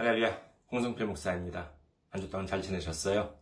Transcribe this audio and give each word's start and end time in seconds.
할렐루야, 0.00 0.32
홍성필 0.72 1.04
목사입니다. 1.04 1.72
한 2.08 2.22
주 2.22 2.30
동안 2.30 2.46
잘 2.46 2.62
지내셨어요? 2.62 3.34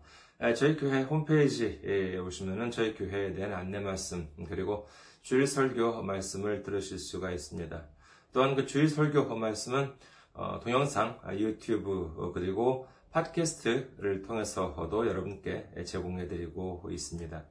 저희 0.56 0.78
교회 0.78 1.02
홈페이지에 1.02 2.20
오시면은 2.20 2.70
저희 2.70 2.94
교회에 2.94 3.34
대한 3.34 3.54
안내 3.54 3.80
말씀 3.80 4.30
그리고 4.48 4.88
주일 5.22 5.48
설교 5.48 6.02
말씀을 6.04 6.64
들으실 6.64 7.00
수가 7.00 7.32
있습니다. 7.32 7.88
또한 8.34 8.56
그 8.56 8.66
주일 8.66 8.88
설교 8.88 9.36
말씀은 9.36 9.94
어, 10.34 10.60
동영상, 10.62 11.20
아, 11.24 11.34
유튜브 11.36 12.14
어, 12.18 12.32
그리고 12.32 12.88
팟캐스트를 13.12 14.22
통해서도 14.22 15.08
여러분께 15.08 15.84
제공해드리고 15.86 16.88
있습니다. 16.90 17.46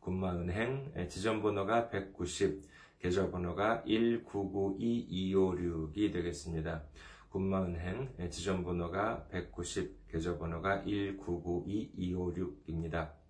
군마은행 0.00 1.06
지점번호가 1.06 1.90
190, 1.90 2.62
계좌번호가 2.98 3.84
1992256이 3.86 6.10
되겠습니다. 6.10 6.84
군마은행 7.28 8.08
지점번호가 8.30 9.26
190, 9.28 10.08
계좌번호가 10.08 10.82
1992256입니다. 10.86 13.21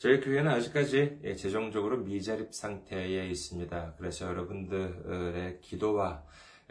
저희 0.00 0.18
교회는 0.18 0.50
아직까지 0.52 1.18
재정적으로 1.36 1.98
미자립 1.98 2.54
상태에 2.54 3.26
있습니다. 3.26 3.96
그래서 3.98 4.28
여러분들의 4.28 5.60
기도와 5.60 6.24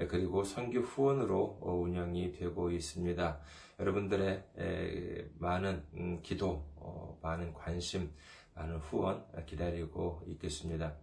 그리고 0.08 0.44
선교 0.44 0.80
후원으로 0.80 1.60
운영이 1.62 2.32
되고 2.32 2.72
있습니다. 2.72 3.40
여러분들의 3.80 5.30
많은 5.38 5.84
음, 5.94 6.20
기도, 6.24 6.66
어, 6.78 7.20
많은 7.22 7.54
관심, 7.54 8.10
많은 8.56 8.78
후원 8.78 9.24
기다리고 9.46 10.24
있겠습니다. 10.26 10.96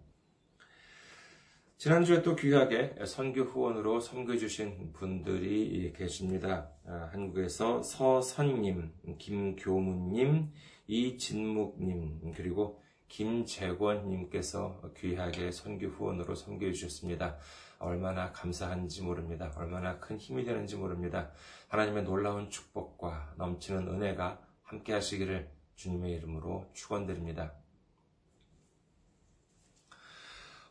지난주에 1.87 2.21
또 2.23 2.35
귀하게 2.35 2.97
선교 3.07 3.43
후원으로 3.43 4.01
섬겨주신 4.01 4.93
분들이 4.93 5.93
계십니다. 5.93 6.69
아, 6.85 7.11
한국에서 7.13 7.81
서선님, 7.81 8.93
김교문님, 9.19 10.51
이진묵님, 10.89 12.33
그리고 12.35 12.83
김재권님께서 13.07 14.95
귀하게 14.97 15.53
선교 15.53 15.87
후원으로 15.87 16.35
섬겨주셨습니다. 16.35 17.37
얼마나 17.79 18.33
감사한지 18.33 19.03
모릅니다. 19.03 19.53
얼마나 19.57 20.01
큰 20.01 20.19
힘이 20.19 20.45
되는지 20.45 20.75
모릅니다. 20.75 21.31
하나님의 21.69 22.03
놀라운 22.03 22.51
축복과 22.51 23.35
넘치는 23.39 23.87
은혜가 23.87 24.41
함께 24.65 24.93
하시기를 24.93 25.49
주님의 25.77 26.15
이름으로 26.15 26.67
축원드립니다. 26.73 27.55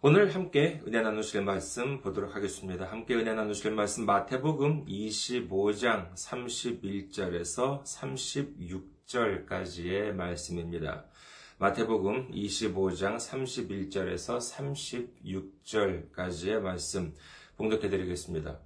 오늘 0.08 0.36
함께 0.36 0.80
은혜 0.86 1.02
나누실 1.02 1.42
말씀 1.42 2.00
보도록 2.00 2.36
하겠습니다. 2.36 2.86
함께 2.86 3.16
은혜 3.16 3.34
나누실 3.34 3.72
말씀 3.72 4.06
마태복음 4.06 4.86
25장 4.86 6.14
31절에서 6.14 7.84
36절까지의 9.08 10.12
말씀입니다. 10.12 11.06
마태복음 11.58 12.30
25장 12.30 13.16
31절에서 13.18 14.38
36절까지의 15.26 16.60
말씀 16.60 17.16
봉독해 17.58 17.90
드리겠습니다. 17.90 18.60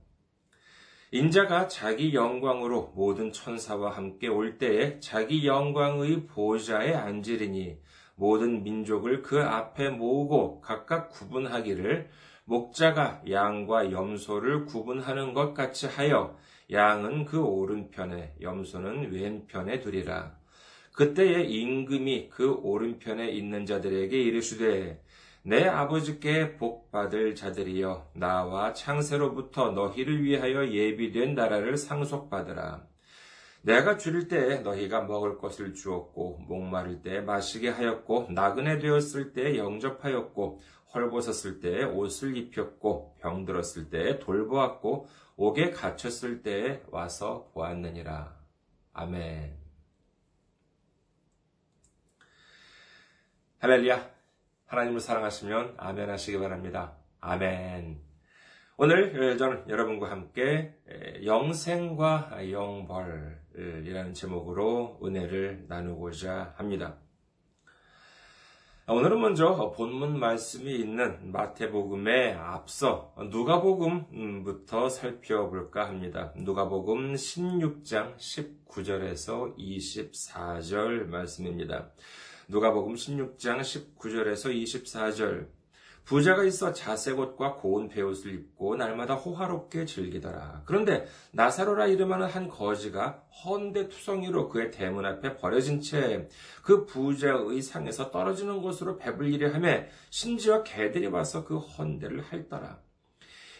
인자가 1.11 1.69
자기 1.69 2.13
영광으로 2.13 2.91
모든 2.95 3.31
천사와 3.31 3.95
함께 3.95 4.27
올 4.27 4.57
때에 4.57 4.99
자기 4.99 5.47
영광의 5.47 6.27
보좌에 6.27 6.93
앉으리니 6.93 7.79
모든 8.19 8.63
민족을 8.63 9.21
그 9.21 9.41
앞에 9.41 9.89
모으고 9.89 10.59
각각 10.59 11.09
구분하기를 11.09 12.09
목자가 12.43 13.21
양과 13.29 13.91
염소를 13.91 14.65
구분하는 14.65 15.33
것 15.33 15.53
같이 15.53 15.87
하여 15.87 16.37
양은 16.69 17.25
그 17.25 17.41
오른편에 17.41 18.35
염소는 18.41 19.11
왼편에 19.13 19.79
두리라. 19.79 20.37
그때에 20.91 21.43
임금이 21.43 22.29
그 22.29 22.55
오른편에 22.61 23.29
있는 23.31 23.65
자들에게 23.65 24.21
이르시되 24.21 25.01
내 25.43 25.63
아버지께 25.65 26.57
복 26.57 26.91
받을 26.91 27.35
자들이여 27.35 28.11
나와 28.15 28.73
창세로부터 28.73 29.71
너희를 29.71 30.23
위하여 30.23 30.67
예비된 30.67 31.35
나라를 31.35 31.77
상속받으라. 31.77 32.88
내가 33.61 33.97
줄일 33.97 34.27
때 34.27 34.59
너희가 34.59 35.01
먹을 35.01 35.37
것을 35.37 35.73
주었고 35.73 36.45
목마를 36.47 37.01
때 37.01 37.21
마시게 37.21 37.69
하였고 37.69 38.27
나그네 38.31 38.79
되었을 38.79 39.33
때 39.33 39.57
영접하였고 39.57 40.59
헐벗었을 40.93 41.59
때 41.59 41.83
옷을 41.83 42.35
입혔고 42.35 43.17
병들었을 43.19 43.89
때 43.89 44.19
돌보았고 44.19 45.07
옥에 45.35 45.71
갇혔을 45.71 46.41
때 46.41 46.81
와서 46.87 47.49
보았느니라. 47.53 48.35
아멘. 48.93 49.57
할렐루야. 53.59 54.09
하나님을 54.65 54.99
사랑하시면 54.99 55.75
아멘 55.77 56.09
하시기 56.09 56.37
바랍니다. 56.39 56.95
아멘. 57.19 58.01
오늘 58.77 59.37
저는 59.37 59.69
여러분과 59.69 60.09
함께 60.09 60.73
영생과 61.25 62.49
영벌 62.49 63.38
이라는 63.55 64.13
제목으로 64.13 64.99
은혜를 65.03 65.65
나누고자 65.67 66.53
합니다. 66.57 66.97
오늘은 68.87 69.21
먼저 69.21 69.71
본문 69.75 70.19
말씀이 70.19 70.75
있는 70.75 71.31
마태복음에 71.31 72.33
앞서 72.33 73.13
누가복음부터 73.17 74.89
살펴볼까 74.89 75.87
합니다. 75.87 76.33
누가복음 76.35 77.13
16장 77.13 78.17
19절에서 78.17 79.55
24절 79.57 81.05
말씀입니다. 81.05 81.91
누가복음 82.47 82.95
16장 82.95 83.59
19절에서 83.59 84.51
24절 84.51 85.58
부자가 86.09 86.43
있어 86.43 86.73
자색 86.73 87.19
옷과 87.19 87.57
고운 87.57 87.87
베옷을 87.87 88.33
입고 88.33 88.75
날마다 88.75 89.13
호화롭게 89.13 89.85
즐기더라. 89.85 90.63
그런데 90.65 91.05
나사로라 91.33 91.85
이름하는 91.85 92.25
한 92.25 92.47
거지가 92.49 93.21
헌데 93.45 93.87
투성이로 93.89 94.49
그의 94.49 94.71
대문 94.71 95.05
앞에 95.05 95.37
버려진 95.37 95.79
채 95.79 96.27
그 96.63 96.85
부자의 96.85 97.61
상에서 97.61 98.09
떨어지는 98.09 98.61
곳으로 98.61 98.97
배불리려 98.97 99.53
하며 99.53 99.83
심지어 100.09 100.63
개들이 100.63 101.07
와서 101.07 101.45
그 101.45 101.57
헌데를 101.57 102.21
핥더라. 102.21 102.88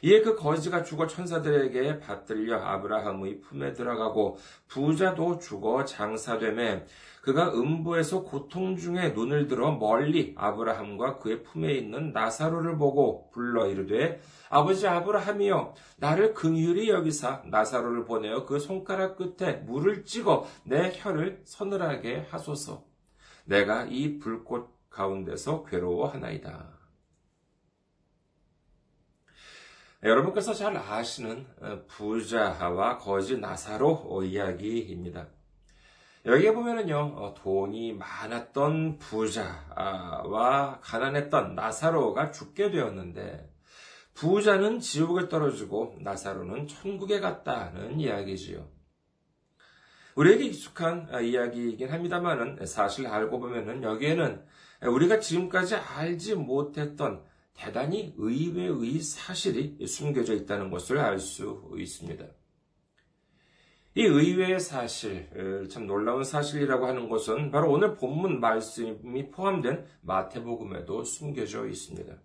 이에 0.02 0.22
그 0.22 0.36
거지가 0.36 0.84
죽어 0.84 1.08
천사들에게 1.08 2.00
받들려 2.00 2.58
아브라함의 2.58 3.42
품에 3.42 3.74
들어가고 3.74 4.38
부자도 4.68 5.40
죽어 5.40 5.86
장사되매 5.86 6.86
그가 7.22 7.54
음부에서 7.54 8.24
고통 8.24 8.78
중에 8.78 9.10
눈을 9.10 9.48
들어 9.48 9.72
멀리 9.72 10.34
아브라함과 10.38 11.20
그의 11.20 11.44
품에 11.44 11.74
있는 11.74 12.14
나사로를 12.14 12.78
보고 12.78 13.30
불러 13.32 13.68
이르되 13.68 14.20
아버지 14.50 14.88
아브라함이여 14.88 15.74
나를 15.98 16.34
긍휼히 16.34 16.90
여기사 16.90 17.44
나사로를 17.46 18.06
보내어 18.06 18.46
그 18.46 18.58
손가락 18.60 19.18
끝에 19.18 19.58
물을 19.66 20.06
찍어 20.06 20.48
내 20.64 20.92
혀를 20.96 21.42
서늘하게 21.44 22.28
하소서 22.30 22.84
내가 23.46 23.84
이 23.84 24.20
불꽃 24.20 24.70
가운데서 24.90 25.64
괴로워하나이다. 25.66 26.79
여러분께서 30.02 30.54
잘 30.54 30.78
아시는 30.78 31.46
어, 31.62 31.82
부자와 31.88 32.98
거지 33.00 33.38
나사로 33.38 34.24
이야기입니다. 34.24 35.28
여기에 36.26 36.54
보면은요, 36.54 36.98
어, 37.18 37.34
돈이 37.34 37.94
많았던 37.94 38.98
부자와 39.00 40.80
가난했던 40.82 41.56
나사로가 41.56 42.32
죽게 42.32 42.72
되었는데, 42.72 43.50
부자는 44.14 44.80
지옥에 44.80 45.28
떨어지고 45.28 45.96
나사로는 46.00 46.68
천국에 46.68 47.20
갔다는 47.20 48.00
이야기지요. 48.00 48.68
우리에게 50.16 50.46
익숙한 50.46 51.08
아, 51.12 51.22
이야기이긴 51.22 51.90
합니다만은 51.90 52.66
사실 52.66 53.08
알고 53.08 53.40
보면은 53.40 53.84
여기에는 53.84 54.46
우리가 54.82 55.20
지금까지 55.20 55.76
알지 55.76 56.36
못했던 56.36 57.24
대단히 57.60 58.14
의외의 58.18 59.02
사실이 59.02 59.86
숨겨져 59.86 60.34
있다는 60.34 60.72
것을 60.72 60.98
알 60.98 61.20
수 61.20 61.70
있습니다. 61.78 62.26
이 63.96 64.02
의외의 64.02 64.62
사실, 64.62 65.30
참 65.70 65.86
놀라운 65.86 66.24
사실이라고 66.24 66.88
하는 66.88 67.10
것은 67.10 67.52
바로 67.52 67.70
오늘 67.70 67.98
본문 67.98 68.40
말씀이 68.40 69.30
포함된 69.30 69.86
마태복음에도 70.02 71.04
숨겨져 71.04 71.68
있습니다. 71.68 72.18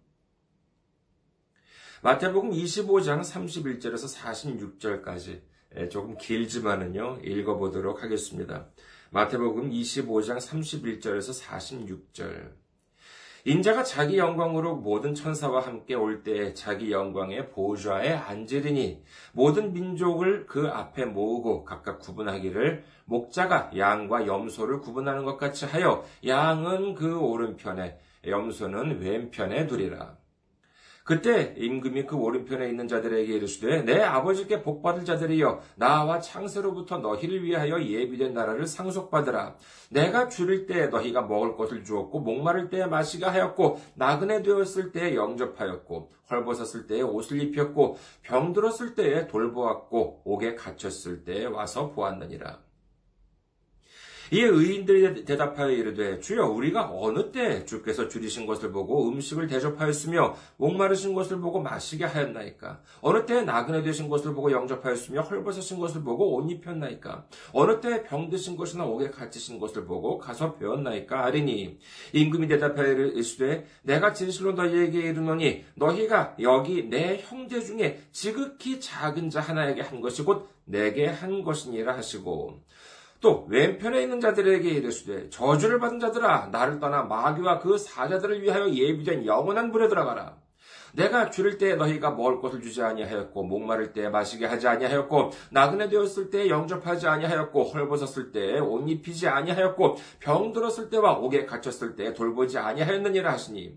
마태복음 2.05 2.53
25장 2.53 3.23
31절에서 3.23 4.17
46절까지 4.17 5.91
조금 5.91 6.17
길지만은요, 6.17 7.23
읽어보도록 7.25 8.05
하겠습니다. 8.05 8.71
마태복음 9.11 9.71
25장 9.71 10.37
31절에서 10.37 11.43
46절. 11.43 12.64
인자가 13.47 13.83
자기 13.83 14.17
영광으로 14.17 14.77
모든 14.77 15.15
천사와 15.15 15.61
함께 15.67 15.95
올 15.95 16.23
때에 16.23 16.55
자기 16.55 16.91
영광의 16.91 17.51
보좌에 17.51 18.15
앉으리니 18.15 19.05
모든 19.33 19.75
민족을 19.75 20.47
그 20.47 20.69
앞에 20.69 21.05
모으고 21.05 21.65
각각 21.65 21.99
구분하기를 21.99 22.85
목자가 23.05 23.71
양과 23.77 24.27
염소를 24.27 24.81
구분하는 24.81 25.25
것 25.27 25.37
같이 25.37 25.67
하여 25.67 26.07
양은 26.27 26.95
그 26.95 27.19
오른편에 27.19 27.99
염소는 28.27 29.01
왼편에 29.01 29.67
두리라. 29.67 30.17
그때 31.05 31.55
임금이 31.59 32.07
그 32.07 32.17
오른편에 32.17 32.67
있는 32.67 32.89
자들에게 32.89 33.31
이르시되 33.35 33.83
내 33.83 34.01
아버지께 34.01 34.63
복받을 34.63 35.05
자들이여 35.05 35.61
나와 35.77 36.19
창세로부터 36.19 36.97
너희를 36.97 37.45
위하여 37.45 37.79
예비된 37.79 38.33
나라를 38.33 38.67
상속받으라. 38.67 39.55
내가 39.91 40.29
줄일 40.29 40.65
때 40.65 40.87
너희가 40.87 41.21
먹을 41.21 41.57
것을 41.57 41.85
주었고 41.85 42.21
목마를 42.21 42.71
때 42.71 42.87
마시게 42.87 43.27
하였고 43.27 43.83
나그네 43.97 44.43
되었을 44.43 44.93
때 44.93 45.15
영접하였고 45.15 46.11
헐벗었을 46.31 46.87
때 46.87 47.03
옷을 47.03 47.39
입혔고 47.43 47.99
병들었을 48.23 48.95
때에 48.95 49.27
돌보았고 49.27 50.23
옥에 50.25 50.55
갇혔을 50.55 51.25
때 51.25 51.45
와서 51.45 51.91
보았느니라 51.91 52.61
이에 54.33 54.45
의인들이 54.45 55.25
대답하여 55.25 55.71
이르되 55.71 56.19
주여 56.21 56.47
우리가 56.47 56.91
어느 56.93 57.31
때 57.31 57.65
주께서 57.65 58.09
줄이신 58.09 58.47
것을 58.47 58.73
보고 58.73 59.09
음식을 59.09 59.47
대접하였으며 59.47 60.35
목마르신 60.57 61.15
것을 61.15 61.41
보고 61.41 61.61
마시게 61.61 62.05
하였나이까? 62.05 62.81
어느 63.01 63.27
때 63.27 63.43
나그네 63.43 63.83
되신 63.83 64.09
것을 64.09 64.35
보고 64.35 64.51
영접하였으며 64.51 65.21
헐벗으신 65.23 65.79
것을 65.79 66.03
보고 66.03 66.37
옷 66.37 66.51
입혔나이까? 66.51 67.27
어느 67.53 67.81
때 67.81 68.03
병드신 68.05 68.57
것이나 68.57 68.85
옥에 68.85 69.11
갇히신 69.11 69.59
것을 69.59 69.85
보고 69.85 70.19
가서 70.19 70.55
배웠나이까? 70.55 71.25
아리니. 71.25 71.79
임금이 72.13 72.49
대답하여 72.49 72.93
이르되 72.93 73.67
내가 73.83 74.13
진실로 74.13 74.53
너희에게 74.53 75.01
이르노니 75.01 75.65
너희가 75.75 76.37
여기 76.41 76.89
내 76.89 77.19
형제 77.23 77.61
중에 77.61 78.01
지극히 78.13 78.81
작은 78.81 79.31
자 79.31 79.41
하나에게 79.41 79.83
한 79.83 80.01
것이 80.01 80.23
곧 80.23 80.49
내게 80.65 81.07
한 81.07 81.43
것이니라 81.43 81.97
하시고 81.97 82.61
또 83.25 83.47
왼편에 83.49 84.03
있는 84.03 84.21
자들에게 84.21 84.69
이르시되 84.69 85.31
저주를 85.31 85.79
받은 85.79 85.99
자들아 85.99 86.51
나를 86.53 86.79
떠나 86.79 87.05
마귀와 87.05 87.59
그 87.59 87.79
사자들을 87.79 88.43
위하여 88.43 88.69
예비된 88.69 89.25
영원한 89.25 89.73
불에 89.73 89.89
들어가라. 89.89 90.37
내가 90.93 91.31
줄일 91.31 91.57
때 91.57 91.75
너희가 91.75 92.11
먹을 92.11 92.43
것을 92.43 92.61
주지 92.61 92.83
아니하였고 92.83 93.43
목마를 93.45 93.95
때 93.95 94.11
마시게 94.11 94.45
하지 94.45 94.69
아니하였고 94.69 95.31
나그네 95.51 95.89
되었을 95.89 96.29
때 96.29 96.51
영접하지 96.51 97.07
아니하였고 97.09 97.65
헐벗었을 97.65 98.31
때옷 98.31 98.91
입히지 98.91 99.27
아니하였고 99.27 99.97
병들었을 100.21 100.91
때와 100.91 101.15
옥에 101.19 101.47
갇혔을 101.47 101.97
때 101.97 102.13
돌보지 102.13 102.59
아니하였느니라 102.59 103.33
하시니 103.33 103.75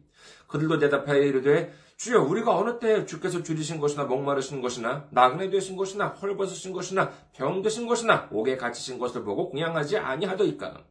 그들도 0.48 0.80
대답하여 0.80 1.22
이르되 1.22 1.74
주여 1.98 2.22
우리가 2.22 2.56
어느 2.56 2.80
때 2.80 3.06
주께서 3.06 3.42
줄이신 3.44 3.80
것이나 3.80 4.06
목마르신 4.06 4.62
것이나 4.62 5.08
나그네 5.12 5.50
되신 5.50 5.76
것이나 5.76 6.10
헐벗으신 6.10 6.72
것이나 6.72 7.12
병드신 7.34 7.88
것이나 7.88 8.30
옥에 8.32 8.56
갇히신 8.56 9.00
것을 9.00 9.24
보고 9.24 9.50
공양하지 9.50 9.98
아니하더이까 9.98 10.84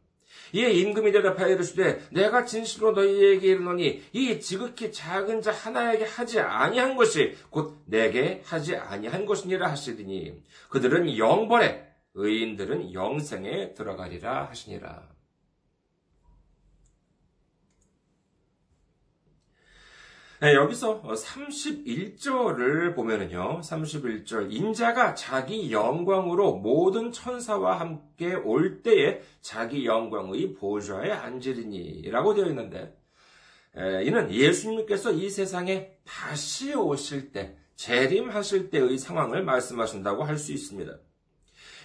이에 0.53 0.71
임금이 0.71 1.11
대답하여 1.11 1.49
이르시되 1.49 2.07
내가 2.11 2.45
진실로 2.45 2.91
너희에게 2.91 3.47
이르노니 3.47 4.03
이 4.13 4.39
지극히 4.39 4.91
작은 4.91 5.41
자 5.41 5.51
하나에게 5.51 6.05
하지 6.05 6.39
아니한 6.39 6.95
것이 6.95 7.35
곧 7.49 7.81
내게 7.85 8.41
하지 8.45 8.75
아니한 8.75 9.25
것이니라 9.25 9.69
하시더니 9.69 10.41
그들은 10.69 11.17
영벌에 11.17 11.87
의인들은 12.13 12.93
영생에 12.93 13.73
들어가리라 13.73 14.45
하시니라. 14.49 15.16
네, 20.39 20.53
여기서 20.53 21.01
31절을 21.01 22.93
보면은요, 22.93 23.61
31절, 23.61 24.53
인자가 24.53 25.15
자기 25.15 25.71
영광으로 25.71 26.57
모든 26.57 27.11
천사와 27.11 27.79
함께 27.79 28.35
올 28.35 28.83
때에 28.83 29.21
자기 29.41 29.87
영광의 29.87 30.53
보좌에 30.53 31.09
앉으리니, 31.09 32.11
라고 32.11 32.35
되어 32.35 32.45
있는데, 32.49 32.95
이는 34.05 34.31
예수님께서 34.31 35.11
이 35.11 35.27
세상에 35.31 35.93
다시 36.05 36.75
오실 36.75 37.31
때, 37.31 37.57
재림하실 37.75 38.69
때의 38.69 38.99
상황을 38.99 39.43
말씀하신다고 39.43 40.23
할 40.23 40.37
수 40.37 40.53
있습니다. 40.53 40.99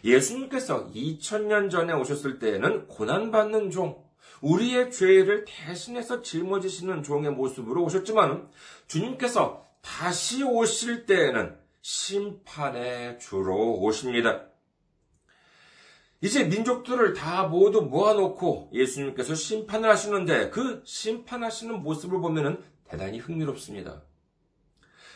예수님께서 0.05 0.91
2000년 0.93 1.71
전에 1.71 1.95
오셨을 1.95 2.39
때에는 2.39 2.87
고난받는 2.89 3.71
종, 3.71 4.05
우리의 4.41 4.91
죄를 4.91 5.45
대신해서 5.45 6.23
짊어지시는 6.23 7.03
종의 7.03 7.31
모습으로 7.33 7.85
오셨지만 7.85 8.49
주님께서 8.87 9.67
다시 9.81 10.43
오실 10.43 11.07
때에는 11.07 11.57
심판의 11.81 13.19
주로 13.19 13.79
오십니다. 13.81 14.47
이제 16.21 16.45
민족들을 16.45 17.15
다 17.15 17.45
모두 17.49 17.83
모아놓고 17.83 18.71
예수님께서 18.73 19.35
심판을 19.35 19.91
하시는데 19.91 20.51
그 20.51 20.83
심판하시는 20.85 21.83
모습을 21.83 22.21
보면 22.21 22.63
대단히 22.85 23.19
흥미롭습니다. 23.19 24.03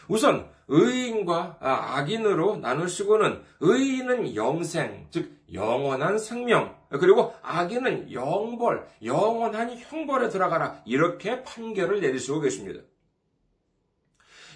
우선 0.08 0.48
의인과 0.68 1.58
아, 1.60 1.96
악인으로 1.98 2.56
나누시고는 2.56 3.42
의인은 3.60 4.34
영생, 4.34 5.06
즉 5.10 5.36
영원한 5.52 6.18
생명, 6.18 6.76
그리고 6.90 7.34
악인은 7.42 8.12
영벌, 8.12 8.86
영원한 9.04 9.76
형벌에 9.76 10.28
들어가라 10.28 10.82
이렇게 10.84 11.42
판결을 11.42 12.00
내리시고 12.00 12.40
계십니다. 12.40 12.80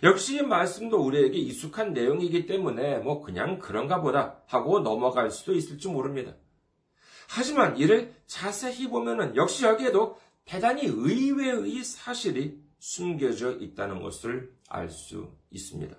역시 0.03 0.39
이 0.39 0.43
말씀도 0.43 0.99
우리에게 0.99 1.37
익숙한 1.37 1.93
내용이기 1.93 2.47
때문에 2.47 2.99
뭐 2.99 3.21
그냥 3.21 3.59
그런가 3.59 4.01
보다 4.01 4.39
하고 4.47 4.81
넘어갈 4.81 5.31
수도 5.31 5.53
있을지 5.53 5.89
모릅니다. 5.89 6.35
하지만 7.29 7.77
이를 7.77 8.15
자세히 8.27 8.89
보면은 8.89 9.37
역시 9.37 9.65
여기에도 9.65 10.19
대단히 10.45 10.87
의외의 10.87 11.85
사실이 11.85 12.59
숨겨져 12.81 13.53
있다는 13.59 14.03
것을 14.03 14.53
알 14.69 14.89
수 14.89 15.33
있습니다. 15.51 15.97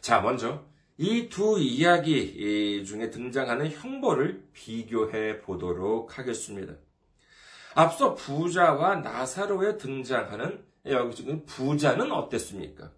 자, 0.00 0.20
먼저 0.20 0.64
이 0.98 1.28
두 1.28 1.58
이야기 1.58 2.84
중에 2.84 3.10
등장하는 3.10 3.70
형벌을 3.70 4.48
비교해 4.52 5.40
보도록 5.40 6.18
하겠습니다. 6.18 6.74
앞서 7.74 8.14
부자와 8.14 8.96
나사로에 8.96 9.76
등장하는 9.76 10.64
여기 10.86 11.14
지금 11.14 11.44
부자는 11.44 12.10
어땠습니까? 12.12 12.92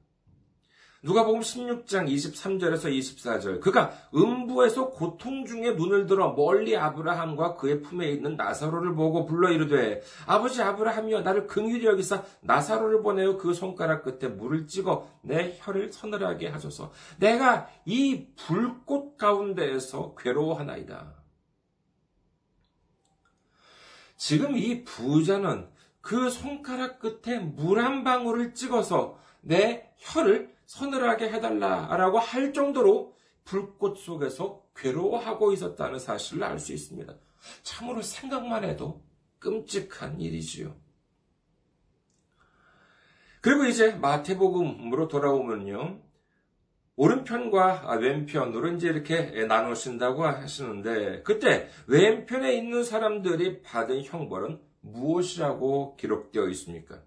누가복음 1.01 1.41
16장 1.43 2.09
23절에서 2.09 2.91
24절. 2.91 3.61
그가 3.61 3.93
음부에서 4.13 4.91
고통 4.91 5.45
중에 5.45 5.75
눈을 5.75 6.07
들어 6.07 6.33
멀리 6.33 6.77
아브라함과 6.77 7.55
그의 7.55 7.83
품에 7.83 8.11
있는 8.11 8.37
나사로를 8.37 8.97
보고 8.97 9.25
불러 9.25 9.53
이르되 9.53 10.03
아버지 10.27 10.61
아브라함이여 10.61 11.21
나를 11.21 11.47
긍휼히 11.47 11.85
여기사 11.85 12.25
나사로를 12.41 13.03
보내어 13.03 13.37
그 13.37 13.55
손가락 13.55 14.03
끝에 14.03 14.29
물을 14.29 14.67
찍어 14.67 15.09
내 15.23 15.57
혀를 15.61 15.93
서늘하게 15.93 16.49
하소서. 16.49 16.91
내가 17.19 17.69
이 17.85 18.27
불꽃 18.35 19.17
가운데에서 19.17 20.17
괴로워하나이다. 20.17 21.15
지금 24.17 24.57
이 24.57 24.83
부자는 24.83 25.69
그 26.01 26.29
손가락 26.29 26.99
끝에 26.99 27.39
물 27.39 27.79
한 27.79 28.03
방울을 28.03 28.53
찍어서 28.55 29.17
내 29.43 29.93
혀를 29.99 30.58
서늘하게 30.69 31.31
해달라라고 31.31 32.19
할 32.19 32.53
정도로 32.53 33.17
불꽃 33.45 33.97
속에서 33.97 34.63
괴로워하고 34.77 35.53
있었다는 35.53 35.99
사실을 35.99 36.45
알 36.45 36.59
수 36.59 36.75
있습니다. 36.75 37.15
참으로 37.63 38.03
생각만 38.03 38.65
해도 38.65 39.03
끔찍한 39.39 40.21
일이지요. 40.21 40.77
그리고 43.41 43.65
이제 43.65 43.93
마태복음으로 43.93 45.09
돌아오면요. 45.09 46.03
오른편과 46.97 47.97
왼편으로 48.01 48.73
이제 48.73 48.89
이렇게 48.89 49.47
나누신다고 49.47 50.27
하시는데, 50.27 51.23
그때 51.23 51.71
왼편에 51.87 52.53
있는 52.55 52.85
사람들이 52.85 53.63
받은 53.63 54.03
형벌은 54.05 54.61
무엇이라고 54.83 55.97
기록되어 55.97 56.49
있습니까? 56.49 57.01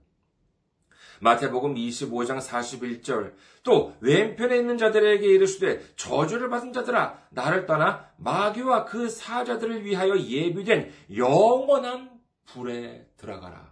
마태복음 1.21 1.75
25장 1.75 2.39
41절 2.39 3.33
또 3.63 3.95
왼편에 4.01 4.57
있는 4.57 4.77
자들에게 4.77 5.25
이르시되 5.25 5.95
저주를 5.95 6.49
받은 6.49 6.73
자들아 6.73 7.27
나를 7.29 7.65
떠나 7.65 8.09
마귀와 8.17 8.85
그 8.85 9.07
사자들을 9.07 9.85
위하여 9.85 10.17
예비된 10.17 10.91
영원한 11.15 12.19
불에 12.45 13.07
들어가라. 13.17 13.71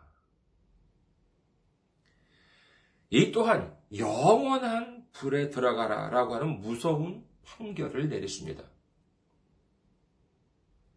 이 3.10 3.32
또한 3.32 3.76
영원한 3.98 5.08
불에 5.12 5.50
들어가라 5.50 6.10
라고 6.10 6.36
하는 6.36 6.60
무서운 6.62 7.26
판결을 7.44 8.10
내리십니다. 8.10 8.64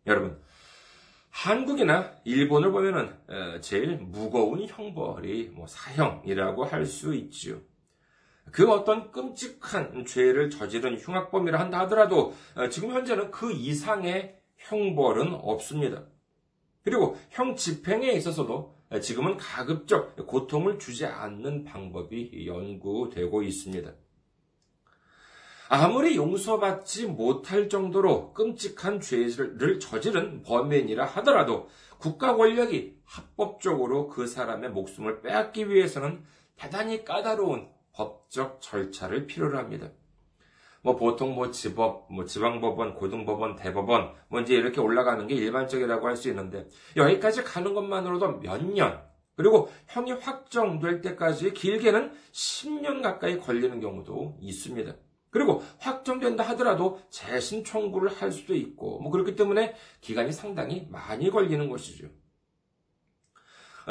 여러분, 0.06 0.38
한국이나 1.32 2.12
일본을 2.24 2.72
보면은 2.72 3.10
제일 3.62 3.96
무거운 3.96 4.64
형벌이 4.64 5.50
뭐 5.54 5.66
사형이라고 5.66 6.64
할 6.64 6.86
수 6.86 7.14
있지요. 7.14 7.58
그 8.50 8.70
어떤 8.70 9.10
끔찍한 9.10 10.04
죄를 10.04 10.50
저지른 10.50 10.98
흉악범이라 10.98 11.58
한다 11.58 11.80
하더라도 11.80 12.34
지금 12.70 12.90
현재는 12.90 13.30
그 13.30 13.50
이상의 13.50 14.38
형벌은 14.58 15.34
없습니다. 15.34 16.04
그리고 16.84 17.16
형 17.30 17.56
집행에 17.56 18.12
있어서도 18.12 18.76
지금은 19.00 19.38
가급적 19.38 20.14
고통을 20.26 20.78
주지 20.78 21.06
않는 21.06 21.64
방법이 21.64 22.46
연구되고 22.46 23.42
있습니다. 23.42 23.90
아무리 25.74 26.16
용서받지 26.16 27.06
못할 27.06 27.70
정도로 27.70 28.34
끔찍한 28.34 29.00
죄를 29.00 29.80
저지른 29.80 30.42
범인이라 30.42 31.02
하더라도 31.06 31.70
국가 31.96 32.36
권력이 32.36 32.98
합법적으로 33.06 34.08
그 34.08 34.26
사람의 34.26 34.68
목숨을 34.68 35.22
빼앗기 35.22 35.70
위해서는 35.70 36.22
대단히 36.56 37.06
까다로운 37.06 37.70
법적 37.94 38.60
절차를 38.60 39.26
필요로 39.26 39.56
합니다. 39.56 39.88
뭐 40.82 40.94
보통 40.94 41.34
뭐 41.34 41.50
지법, 41.50 42.12
뭐 42.12 42.26
지방법원, 42.26 42.92
고등법원, 42.94 43.56
대법원, 43.56 44.12
뭐 44.28 44.42
이제 44.42 44.52
이렇게 44.54 44.78
올라가는 44.78 45.26
게 45.26 45.34
일반적이라고 45.34 46.06
할 46.06 46.16
수 46.16 46.28
있는데 46.28 46.68
여기까지 46.96 47.44
가는 47.44 47.72
것만으로도 47.72 48.40
몇 48.40 48.62
년, 48.62 49.00
그리고 49.36 49.70
형이 49.86 50.12
확정될 50.12 51.00
때까지 51.00 51.54
길게는 51.54 52.12
10년 52.30 53.00
가까이 53.00 53.38
걸리는 53.38 53.80
경우도 53.80 54.36
있습니다. 54.38 54.94
그리고 55.32 55.64
확정된다 55.78 56.44
하더라도 56.50 57.00
재심 57.10 57.64
청구를 57.64 58.12
할 58.12 58.30
수도 58.30 58.54
있고, 58.54 59.00
뭐 59.00 59.10
그렇기 59.10 59.34
때문에 59.34 59.74
기간이 60.02 60.30
상당히 60.30 60.86
많이 60.90 61.30
걸리는 61.30 61.68
것이죠. 61.68 62.06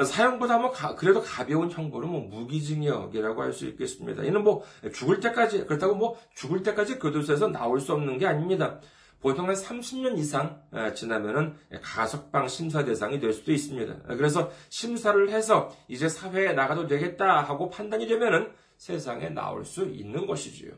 사형보다 0.05 0.57
뭐 0.59 0.71
가, 0.71 0.95
그래도 0.95 1.21
가벼운 1.21 1.69
형벌은 1.69 2.07
뭐 2.07 2.21
무기징역이라고 2.21 3.41
할 3.41 3.51
수 3.53 3.65
있겠습니다. 3.67 4.23
이는 4.23 4.43
뭐 4.43 4.63
죽을 4.93 5.19
때까지 5.19 5.65
그렇다고 5.65 5.95
뭐 5.95 6.17
죽을 6.33 6.63
때까지 6.63 6.99
교도소에서 6.99 7.47
나올 7.47 7.81
수 7.81 7.91
없는 7.91 8.17
게 8.17 8.25
아닙니다. 8.25 8.79
보통 9.19 9.49
한 9.49 9.55
30년 9.55 10.17
이상 10.17 10.63
지나면은 10.95 11.55
가석방 11.81 12.47
심사 12.47 12.85
대상이 12.85 13.19
될 13.19 13.33
수도 13.33 13.51
있습니다. 13.51 14.15
그래서 14.15 14.51
심사를 14.69 15.29
해서 15.29 15.75
이제 15.87 16.07
사회에 16.07 16.53
나가도 16.53 16.87
되겠다 16.87 17.41
하고 17.41 17.69
판단이 17.69 18.07
되면은 18.07 18.51
세상에 18.77 19.29
나올 19.29 19.65
수 19.65 19.85
있는 19.85 20.25
것이지요. 20.25 20.71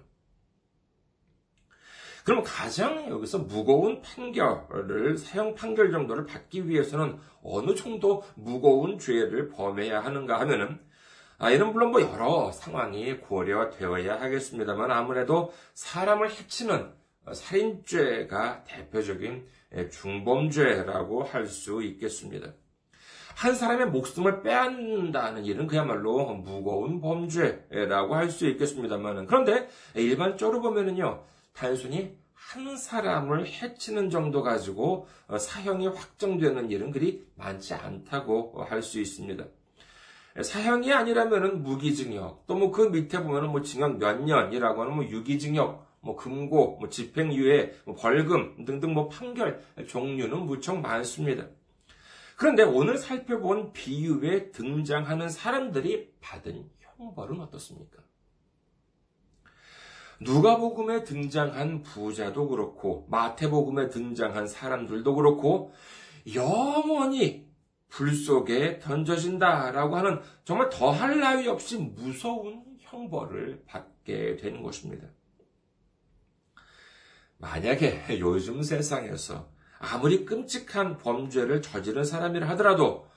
그럼 2.24 2.42
가장 2.44 3.10
여기서 3.10 3.40
무거운 3.40 4.02
판결을, 4.02 5.18
사형 5.18 5.56
판결 5.56 5.92
정도를 5.92 6.26
받기 6.26 6.70
위해서는 6.70 7.18
어느 7.44 7.76
정도 7.76 8.24
무거운 8.36 8.98
죄를 8.98 9.50
범해야 9.50 10.00
하는가 10.00 10.40
하면은, 10.42 10.80
아, 11.38 11.52
이는 11.52 11.74
물론 11.74 11.92
뭐 11.92 12.02
여러 12.02 12.52
상황이 12.52 13.18
고려되어야 13.18 14.22
하겠습니다만 14.22 14.92
아무래도 14.92 15.52
사람을 15.74 16.30
해치는 16.32 16.94
살인죄가 17.34 18.64
대표적인 18.64 19.46
중범죄라고 19.92 21.24
할 21.24 21.48
수 21.48 21.84
있겠습니다. 21.84 22.54
한 23.36 23.56
사람의 23.56 23.88
목숨을 23.88 24.44
빼앗는다는 24.44 25.44
일은 25.44 25.68
그야말로 25.68 26.36
무거운 26.36 27.02
범죄라고 27.02 28.16
할 28.16 28.30
수 28.30 28.48
있겠습니다만 28.48 29.26
그런데 29.26 29.68
일반적으로 29.96 30.62
보면은요 30.62 31.24
단순히 31.54 32.16
한 32.34 32.76
사람을 32.78 33.48
해치는 33.48 34.10
정도 34.10 34.44
가지고 34.44 35.08
어, 35.28 35.38
사형이 35.38 35.88
확정되는 35.88 36.70
일은 36.72 36.92
그리 36.92 37.26
많지 37.36 37.74
않다고 37.74 38.64
할 38.64 38.82
수 38.82 39.00
있습니다. 39.00 39.46
사형이 40.42 40.92
아니라면은 40.92 41.62
무기징역, 41.62 42.48
또 42.48 42.56
뭐 42.56 42.72
그 42.72 42.82
밑에 42.90 43.22
보면은 43.22 43.50
뭐 43.52 43.62
징역 43.62 43.98
몇 43.98 44.20
년이라고 44.24 44.82
하는 44.82 44.96
뭐 44.96 45.06
유기징역, 45.06 45.86
뭐 46.02 46.16
금고, 46.16 46.78
뭐 46.80 46.90
집행유예, 46.90 47.76
뭐 47.86 47.96
벌금 47.96 48.66
등등 48.66 48.94
뭐 48.94 49.08
판결 49.10 49.62
종류는 49.88 50.46
무척 50.46 50.80
많습니다. 50.82 51.48
그런데 52.36 52.64
오늘 52.64 52.98
살펴본 52.98 53.74
비유에 53.74 54.50
등장하는 54.52 55.30
사람들이 55.30 56.12
받은 56.20 56.68
형벌은 56.98 57.40
어떻습니까? 57.40 58.00
누가복음에 60.24 61.04
등장한 61.04 61.84
부자도 61.84 62.48
그렇고 62.50 63.08
마태복음에 63.10 63.90
등장한 63.90 64.48
사람들도 64.48 65.16
그렇고 65.16 65.74
영원히 66.34 67.48
불 67.90 68.16
속에 68.16 68.80
던져진다라고 68.80 69.96
하는 69.96 70.20
정말 70.46 70.70
더할 70.70 71.20
나위 71.20 71.48
없이 71.48 71.78
무서운 71.78 72.64
형벌을 72.80 73.64
받게 73.68 74.38
되는 74.38 74.64
것입니다. 74.64 75.08
만약에 77.38 78.20
요즘 78.20 78.64
세상에서 78.64 79.50
아무리 79.80 80.26
끔찍한 80.26 80.98
범죄를 80.98 81.62
저지른 81.62 82.04
사람이라 82.04 82.48
하더라도 82.50 83.08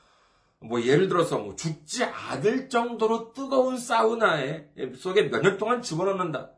뭐 0.59 0.83
예를 0.83 1.09
들어서 1.09 1.39
뭐 1.39 1.55
죽지 1.55 2.05
않을 2.05 2.69
정도로 2.69 3.33
뜨거운 3.33 3.79
사우나에 3.79 4.69
속에 4.97 5.25
몇 5.25 5.43
년 5.43 5.59
동안 5.59 5.81
집어넣는다. 5.81 6.51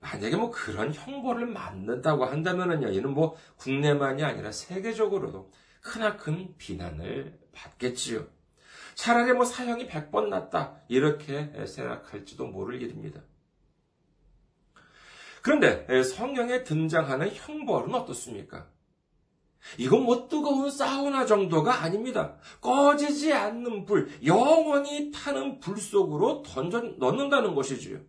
만약에 0.00 0.36
뭐 0.36 0.50
그런 0.50 0.92
형벌을 0.92 1.46
맞는다고 1.46 2.24
한다면은요, 2.24 2.88
이는 2.88 3.12
뭐 3.12 3.36
국내만이 3.56 4.24
아니라 4.24 4.50
세계적으로도 4.50 5.52
크나큰 5.82 6.56
비난을 6.56 7.38
받겠지요. 7.52 8.26
차라리 8.94 9.32
뭐 9.32 9.44
사형이 9.44 9.88
100번 9.88 10.28
낫다, 10.28 10.80
이렇게 10.88 11.52
생각할지도 11.66 12.46
모를 12.46 12.80
일입니다. 12.82 13.20
그런데 15.42 16.02
성경에 16.02 16.64
등장하는 16.64 17.30
형벌은 17.32 17.94
어떻습니까? 17.94 18.68
이건 19.76 20.04
뭐 20.04 20.28
뜨거운 20.28 20.70
사우나 20.70 21.26
정도가 21.26 21.82
아닙니다. 21.82 22.36
꺼지지 22.62 23.32
않는 23.32 23.84
불, 23.84 24.10
영원히 24.24 25.10
타는 25.12 25.60
불 25.60 25.78
속으로 25.78 26.42
던져 26.42 26.80
넣는다는 26.98 27.54
것이지요. 27.54 28.00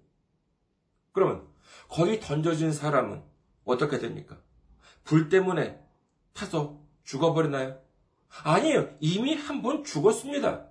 그러면 1.12 1.51
거기 1.92 2.22
던져진 2.22 2.72
사람은 2.72 3.22
어떻게 3.66 4.00
됩니까? 4.00 4.42
불 5.04 5.28
때문에 5.28 5.78
타서 6.34 6.80
죽어버리나요? 7.04 7.78
아니에요. 8.44 8.96
이미 9.02 9.36
한 9.36 9.62
번 9.62 9.84
죽었습니다. 9.84 10.68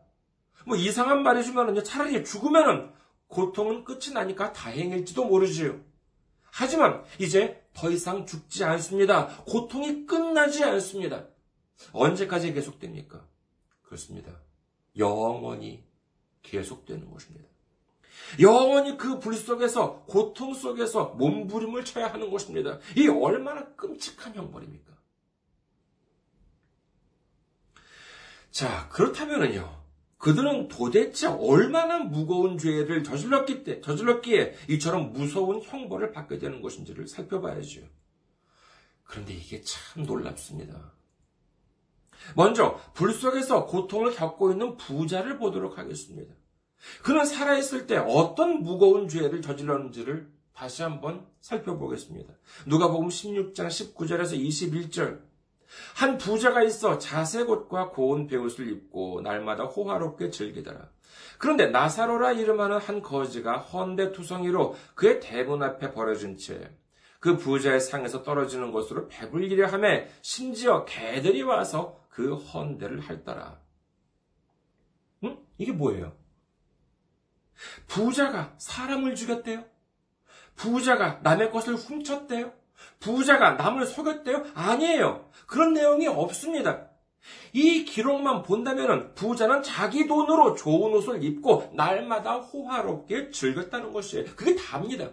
뭐 0.66 0.76
이상한 0.76 1.22
말 1.22 1.36
해주면은 1.36 1.84
차라리 1.84 2.24
죽으면은 2.24 2.90
고통은 3.28 3.84
끝이 3.84 4.12
나니까 4.14 4.54
다행일지도 4.54 5.26
모르지요. 5.26 5.78
하지만 6.50 7.04
이제 7.18 7.62
더 7.74 7.90
이상 7.90 8.24
죽지 8.24 8.64
않습니다. 8.64 9.28
고통이 9.44 10.06
끝나지 10.06 10.64
않습니다. 10.64 11.26
언제까지 11.92 12.54
계속됩니까? 12.54 13.26
그렇습니다. 13.82 14.40
영원히 14.96 15.84
계속되는 16.42 17.10
것입니다. 17.10 17.49
영원히 18.40 18.96
그 18.96 19.18
불 19.20 19.34
속에서, 19.34 20.04
고통 20.06 20.54
속에서 20.54 21.14
몸부림을 21.16 21.84
쳐야 21.84 22.12
하는 22.12 22.30
것입니다. 22.30 22.78
이 22.96 23.08
얼마나 23.08 23.66
끔찍한 23.74 24.34
형벌입니까? 24.34 24.90
자, 28.50 28.88
그렇다면은요. 28.90 29.80
그들은 30.18 30.68
도대체 30.68 31.26
얼마나 31.28 31.98
무거운 31.98 32.58
죄를 32.58 33.02
저질렀기 33.02 33.64
때, 33.64 33.80
저질렀기에 33.80 34.54
이처럼 34.68 35.12
무서운 35.12 35.62
형벌을 35.62 36.12
받게 36.12 36.38
되는 36.38 36.60
것인지를 36.60 37.08
살펴봐야죠. 37.08 37.80
그런데 39.04 39.32
이게 39.34 39.62
참 39.62 40.04
놀랍습니다. 40.04 40.92
먼저 42.36 42.78
불 42.92 43.12
속에서 43.14 43.64
고통을 43.66 44.14
겪고 44.14 44.52
있는 44.52 44.76
부자를 44.76 45.38
보도록 45.38 45.78
하겠습니다. 45.78 46.34
그는 47.02 47.24
살아있을 47.24 47.86
때 47.86 47.96
어떤 47.96 48.62
무거운 48.62 49.08
죄를 49.08 49.42
저질렀는지를 49.42 50.28
다시 50.54 50.82
한번 50.82 51.26
살펴보겠습니다. 51.40 52.32
누가복음 52.66 53.08
16장 53.08 53.66
19절에서 53.66 54.38
21절. 54.38 55.20
한 55.94 56.18
부자가 56.18 56.62
있어 56.64 56.98
자색 56.98 57.48
옷과 57.48 57.90
고운 57.90 58.26
베옷을 58.26 58.68
입고 58.68 59.20
날마다 59.22 59.64
호화롭게 59.64 60.30
즐기더라. 60.30 60.88
그런데 61.38 61.66
나사로라 61.66 62.32
이름하는 62.32 62.78
한 62.78 63.02
거지가 63.02 63.58
헌데 63.58 64.12
투성이로 64.12 64.76
그의 64.94 65.20
대문 65.20 65.62
앞에 65.62 65.92
버려진 65.92 66.36
채 66.36 66.80
그 67.20 67.36
부자의 67.36 67.80
상에서 67.80 68.22
떨어지는 68.22 68.72
것으로 68.72 69.06
배불리려 69.08 69.66
함에 69.68 70.08
심지어 70.22 70.86
개들이 70.86 71.42
와서 71.42 72.00
그 72.08 72.34
헌대를 72.34 73.00
할더라. 73.00 73.60
응? 75.24 75.38
이게 75.58 75.70
뭐예요? 75.70 76.16
부자가 77.86 78.54
사람을 78.58 79.14
죽였대요? 79.14 79.64
부자가 80.56 81.20
남의 81.22 81.50
것을 81.50 81.74
훔쳤대요? 81.74 82.52
부자가 82.98 83.52
남을 83.52 83.86
속였대요? 83.86 84.46
아니에요. 84.54 85.30
그런 85.46 85.74
내용이 85.74 86.06
없습니다. 86.06 86.88
이 87.52 87.84
기록만 87.84 88.42
본다면 88.42 89.14
부자는 89.14 89.62
자기 89.62 90.06
돈으로 90.06 90.54
좋은 90.54 90.92
옷을 90.94 91.22
입고 91.22 91.72
날마다 91.74 92.36
호화롭게 92.36 93.30
즐겼다는 93.30 93.92
것이에요. 93.92 94.26
그게 94.36 94.54
답니다. 94.54 95.10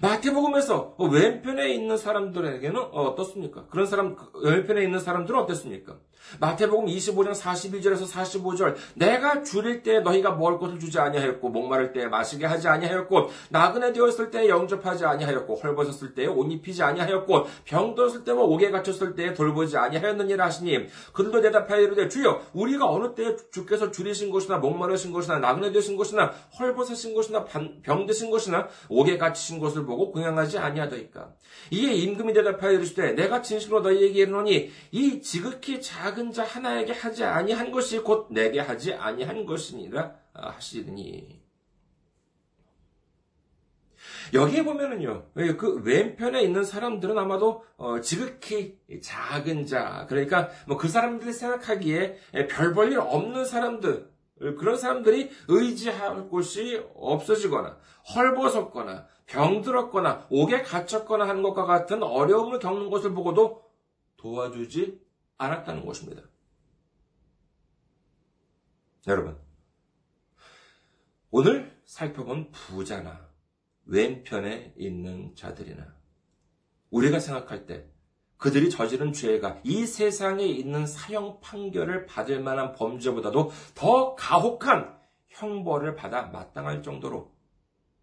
마태복음에서 0.00 0.96
왼편에 0.98 1.72
있는 1.72 1.96
사람들에게는 1.96 2.80
어떻습니까? 2.92 3.66
그런 3.70 3.86
사람, 3.86 4.16
왼편에 4.42 4.82
있는 4.82 4.98
사람들은 4.98 5.38
어땠습니까? 5.40 5.96
마태복음 6.38 6.86
25장 6.86 7.32
42절에서 7.32 8.06
45절 8.06 8.76
내가 8.94 9.42
줄일 9.42 9.82
때 9.82 10.00
너희가 10.00 10.32
먹을 10.32 10.58
것을 10.58 10.78
주지 10.78 10.98
아니하였고 10.98 11.48
목마를 11.48 11.92
때 11.92 12.06
마시게 12.06 12.46
하지 12.46 12.68
아니하였고 12.68 13.30
나그네 13.48 13.92
되었을 13.92 14.30
때 14.30 14.48
영접하지 14.48 15.06
아니하였고 15.06 15.56
헐벗었을 15.56 16.14
때 16.14 16.26
옷 16.26 16.52
입히지 16.52 16.82
아니하였고 16.82 17.46
병들었을 17.64 18.24
때와 18.24 18.42
옥에 18.42 18.70
갇혔을 18.70 19.14
때 19.14 19.34
돌보지 19.34 19.76
아니하였느니라 19.78 20.44
하시니 20.44 20.86
그들도 21.12 21.40
대답하여 21.40 21.80
이르되 21.80 22.08
주여 22.08 22.42
우리가 22.52 22.88
어느 22.88 23.14
때 23.14 23.36
주께서 23.50 23.90
줄이신 23.90 24.30
것이나 24.30 24.58
목마르신 24.58 25.12
것이나 25.12 25.38
나그네 25.38 25.72
되신 25.72 25.96
것이나 25.96 26.32
헐벗으신 26.58 27.14
것이나 27.14 27.44
병드신 27.82 28.30
것이나 28.30 28.68
옥에 28.88 29.16
갇히신 29.16 29.58
것을 29.70 29.86
보고 29.86 30.10
공양하지 30.12 30.58
아니하더이까. 30.58 31.34
이에 31.70 31.92
임금이 31.94 32.32
대답하여 32.32 32.72
이르시되 32.72 33.12
내가 33.12 33.40
진실로 33.42 33.80
너희에게 33.80 34.20
이르노니 34.20 34.70
이 34.90 35.22
지극히 35.22 35.80
작은 35.80 36.32
자 36.32 36.44
하나에게 36.44 36.92
하지 36.92 37.24
아니한 37.24 37.70
것이 37.70 38.00
곧 38.00 38.28
내게 38.30 38.60
하지 38.60 38.92
아니한 38.92 39.46
것이니라 39.46 40.14
하시니. 40.34 41.40
여기에 44.32 44.62
보면은요, 44.62 45.26
그 45.58 45.82
왼편에 45.84 46.42
있는 46.42 46.64
사람들은 46.64 47.18
아마도 47.18 47.64
어, 47.76 48.00
지극히 48.00 48.78
작은 49.02 49.66
자, 49.66 50.06
그러니까 50.08 50.50
뭐 50.66 50.76
그 50.76 50.88
사람들이 50.88 51.32
생각하기에 51.32 52.16
별 52.48 52.72
볼일 52.72 53.00
없는 53.00 53.44
사람들, 53.44 54.08
그런 54.40 54.76
사람들이 54.76 55.30
의지할 55.48 56.28
곳이 56.28 56.82
없어지거나 56.94 57.78
헐벗었거나 58.14 59.06
병들었거나 59.26 60.26
옥에 60.30 60.62
갇혔거나 60.62 61.28
하는 61.28 61.42
것과 61.42 61.66
같은 61.66 62.02
어려움을 62.02 62.58
겪는 62.58 62.90
것을 62.90 63.12
보고도 63.12 63.70
도와주지 64.16 65.00
않았다는 65.36 65.84
것입니다. 65.84 66.22
여러분, 69.06 69.38
오늘 71.30 71.78
살펴본 71.84 72.50
부자나 72.50 73.28
왼편에 73.84 74.74
있는 74.76 75.34
자들이나 75.34 75.94
우리가 76.90 77.20
생각할 77.20 77.66
때 77.66 77.90
그들이 78.40 78.70
저지른 78.70 79.12
죄가 79.12 79.60
이 79.64 79.84
세상에 79.84 80.44
있는 80.44 80.86
사형 80.86 81.40
판결을 81.40 82.06
받을 82.06 82.40
만한 82.40 82.72
범죄보다도 82.72 83.52
더 83.74 84.14
가혹한 84.14 84.98
형벌을 85.28 85.94
받아 85.94 86.22
마땅할 86.22 86.82
정도로 86.82 87.30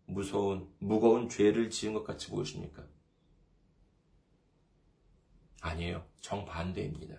무서운, 0.05 0.69
무거운 0.77 1.27
죄를 1.27 1.71
지은 1.71 1.95
것 1.95 2.03
같이 2.03 2.29
보이십니까? 2.29 2.83
아니에요. 5.61 6.05
정반대입니다. 6.21 7.15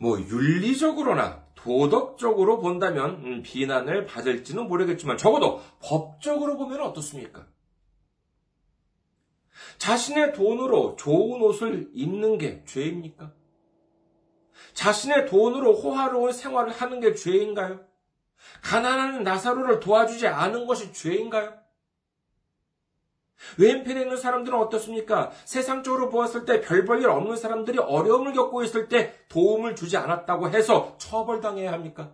뭐 0.00 0.18
윤리적으로나 0.18 1.44
도덕적으로 1.56 2.58
본다면 2.60 3.22
음, 3.22 3.42
비난을 3.42 4.06
받을지는 4.06 4.66
모르겠지만 4.66 5.18
적어도 5.18 5.60
법적으로 5.82 6.56
보면 6.56 6.80
어떻습니까? 6.80 7.46
자신의 9.80 10.34
돈으로 10.34 10.94
좋은 10.96 11.40
옷을 11.40 11.88
입는 11.94 12.36
게 12.36 12.62
죄입니까? 12.66 13.32
자신의 14.74 15.26
돈으로 15.26 15.72
호화로운 15.74 16.32
생활을 16.32 16.70
하는 16.70 17.00
게 17.00 17.14
죄인가요? 17.14 17.80
가난한 18.62 19.22
나사로를 19.24 19.80
도와주지 19.80 20.26
않은 20.26 20.66
것이 20.66 20.92
죄인가요? 20.92 21.54
왼편에 23.56 24.02
있는 24.02 24.18
사람들은 24.18 24.58
어떻습니까? 24.58 25.30
세상적으로 25.46 26.10
보았을 26.10 26.44
때 26.44 26.60
별 26.60 26.84
볼 26.84 27.00
일 27.00 27.08
없는 27.08 27.36
사람들이 27.36 27.78
어려움을 27.78 28.34
겪고 28.34 28.62
있을 28.62 28.88
때 28.88 29.14
도움을 29.30 29.76
주지 29.76 29.96
않았다고 29.96 30.50
해서 30.50 30.94
처벌당해야 30.98 31.72
합니까? 31.72 32.12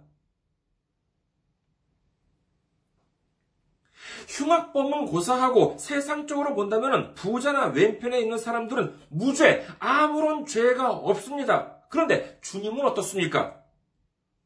흉악범은 4.26 5.06
고사하고 5.06 5.76
세상적으로 5.78 6.54
본다면 6.54 7.14
부자나 7.14 7.66
왼편에 7.66 8.20
있는 8.20 8.38
사람들은 8.38 8.98
무죄, 9.08 9.66
아무런 9.78 10.46
죄가 10.46 10.92
없습니다. 10.92 11.78
그런데 11.88 12.38
주님은 12.42 12.84
어떻습니까? 12.84 13.62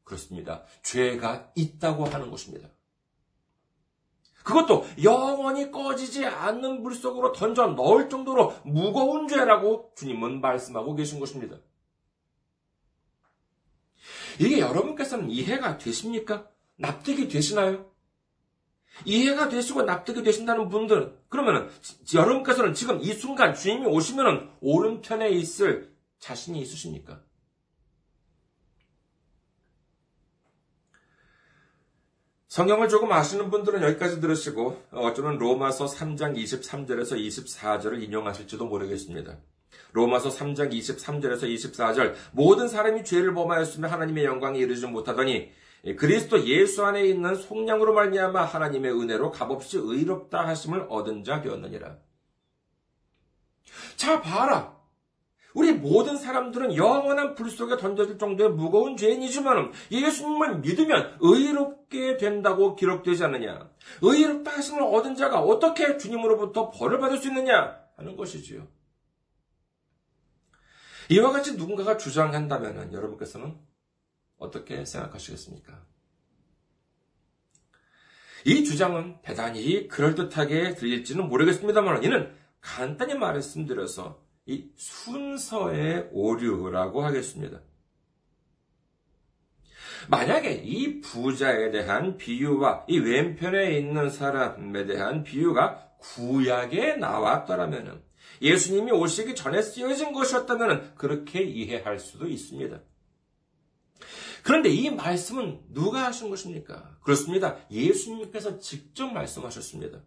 그렇습니다. 0.03 0.63
죄가 0.83 1.51
있다고 1.55 2.05
하는 2.05 2.29
것입니다. 2.29 2.69
그것도 4.43 4.85
영원히 5.03 5.71
꺼지지 5.71 6.25
않는 6.25 6.81
물 6.81 6.95
속으로 6.95 7.31
던져 7.31 7.67
넣을 7.67 8.09
정도로 8.09 8.55
무거운 8.63 9.27
죄라고 9.27 9.91
주님은 9.95 10.41
말씀하고 10.41 10.95
계신 10.95 11.19
것입니다. 11.19 11.57
이게 14.39 14.59
여러분께서는 14.59 15.29
이해가 15.29 15.77
되십니까? 15.77 16.47
납득이 16.77 17.27
되시나요? 17.27 17.90
이해가 19.05 19.49
되시고 19.49 19.83
납득이 19.83 20.23
되신다는 20.23 20.69
분들, 20.69 21.17
그러면은 21.29 21.69
여러분께서는 22.13 22.73
지금 22.73 22.99
이 23.01 23.13
순간 23.13 23.53
주님이 23.53 23.85
오시면은 23.87 24.49
오른편에 24.61 25.29
있을 25.29 25.91
자신이 26.19 26.61
있으십니까? 26.61 27.21
성경을 32.51 32.89
조금 32.89 33.09
아시는 33.13 33.49
분들은 33.49 33.81
여기까지 33.81 34.19
들으시고 34.19 34.83
어쩌면 34.91 35.37
로마서 35.37 35.85
3장 35.85 36.35
23절에서 36.35 37.13
24절을 37.15 38.03
인용하실지도 38.03 38.65
모르겠습니다. 38.65 39.37
로마서 39.93 40.29
3장 40.29 40.73
23절에서 40.73 41.43
24절 41.43 42.13
모든 42.33 42.67
사람이 42.67 43.05
죄를 43.05 43.33
범하였으며 43.33 43.87
하나님의 43.87 44.25
영광에 44.25 44.59
이르지 44.59 44.85
못하더니 44.87 45.49
그리스도 45.97 46.45
예수 46.45 46.85
안에 46.85 47.05
있는 47.05 47.35
속량으로 47.35 47.93
말미암아 47.93 48.43
하나님의 48.43 48.91
은혜로 48.91 49.31
값없이 49.31 49.77
의롭다 49.77 50.47
하심을 50.47 50.87
얻은 50.89 51.23
자 51.23 51.41
되었느니라. 51.41 51.97
자 53.95 54.21
봐라. 54.21 54.79
우리 55.53 55.73
모든 55.73 56.15
사람들은 56.15 56.75
영원한 56.75 57.35
불 57.35 57.49
속에 57.49 57.75
던져질 57.77 58.17
정도의 58.17 58.51
무거운 58.51 58.95
죄인이지만 58.95 59.71
예수님을 59.91 60.59
믿으면 60.59 61.17
의롭게 61.19 62.17
된다고 62.17 62.75
기록되지 62.75 63.23
않느냐? 63.25 63.69
의롭다 64.01 64.51
하심을 64.51 64.83
얻은 64.83 65.15
자가 65.15 65.41
어떻게 65.41 65.97
주님으로부터 65.97 66.69
벌을 66.71 66.99
받을 66.99 67.17
수 67.17 67.27
있느냐? 67.27 67.81
하는 67.97 68.15
것이지요. 68.15 68.67
이와 71.09 71.31
같이 71.31 71.57
누군가가 71.57 71.97
주장한다면 71.97 72.93
여러분께서는 72.93 73.57
어떻게 74.41 74.83
생각하시겠습니까? 74.83 75.85
이 78.45 78.63
주장은 78.65 79.21
대단히 79.21 79.87
그럴듯하게 79.87 80.73
들릴지는 80.73 81.29
모르겠습니다만 81.29 82.03
이는 82.03 82.33
간단히 82.59 83.13
말씀드려서 83.13 84.19
이 84.47 84.71
순서의 84.75 86.09
오류라고 86.11 87.03
하겠습니다. 87.03 87.61
만약에 90.09 90.63
이 90.63 90.99
부자에 91.01 91.69
대한 91.69 92.17
비유와 92.17 92.85
이 92.87 92.97
왼편에 92.97 93.77
있는 93.77 94.09
사람에 94.09 94.87
대한 94.87 95.23
비유가 95.23 95.91
구약에 95.99 96.95
나왔더라면 96.95 98.01
예수님이 98.41 98.91
오시기 98.91 99.35
전에 99.35 99.61
쓰여진 99.61 100.13
것이었다면 100.13 100.95
그렇게 100.95 101.43
이해할 101.43 101.99
수도 101.99 102.27
있습니다. 102.27 102.79
그런데 104.43 104.69
이 104.69 104.89
말씀은 104.89 105.61
누가 105.69 106.05
하신 106.05 106.29
것입니까? 106.29 106.97
그렇습니다. 107.03 107.57
예수님께서 107.69 108.59
직접 108.59 109.07
말씀하셨습니다. 109.11 109.99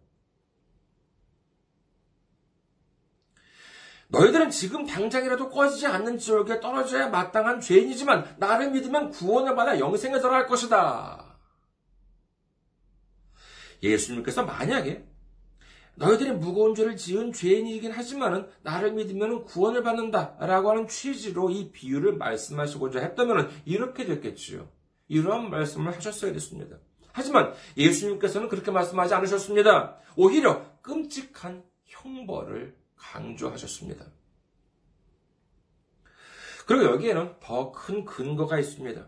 너희들은 4.08 4.50
지금 4.50 4.86
당장이라도 4.86 5.50
꺼지지 5.50 5.86
않는 5.86 6.18
지옥에 6.18 6.60
떨어져야 6.60 7.08
마땅한 7.08 7.60
죄인이지만 7.60 8.36
나를 8.38 8.70
믿으면 8.70 9.10
구원을 9.10 9.56
받아 9.56 9.78
영생에 9.78 10.18
들어갈 10.18 10.46
것이다. 10.46 11.36
예수님께서 13.82 14.44
만약에 14.44 15.06
너희들이 15.96 16.32
무거운 16.32 16.74
죄를 16.74 16.96
지은 16.96 17.32
죄인이긴 17.32 17.92
하지만은 17.92 18.48
나를 18.62 18.92
믿으면 18.92 19.44
구원을 19.44 19.82
받는다라고 19.82 20.70
하는 20.70 20.88
취지로 20.88 21.50
이 21.50 21.70
비유를 21.70 22.16
말씀하시고자 22.16 23.00
했다면 23.00 23.50
이렇게 23.64 24.04
됐겠지요. 24.04 24.68
이러한 25.08 25.50
말씀을 25.50 25.94
하셨어야 25.94 26.32
됐습니다. 26.32 26.78
하지만 27.12 27.52
예수님께서는 27.76 28.48
그렇게 28.48 28.70
말씀하지 28.70 29.14
않으셨습니다. 29.14 29.98
오히려 30.16 30.64
끔찍한 30.82 31.62
형벌을 31.84 32.76
강조하셨습니다. 32.96 34.06
그리고 36.66 36.84
여기에는 36.86 37.34
더 37.40 37.70
큰 37.72 38.04
근거가 38.04 38.58
있습니다. 38.58 39.06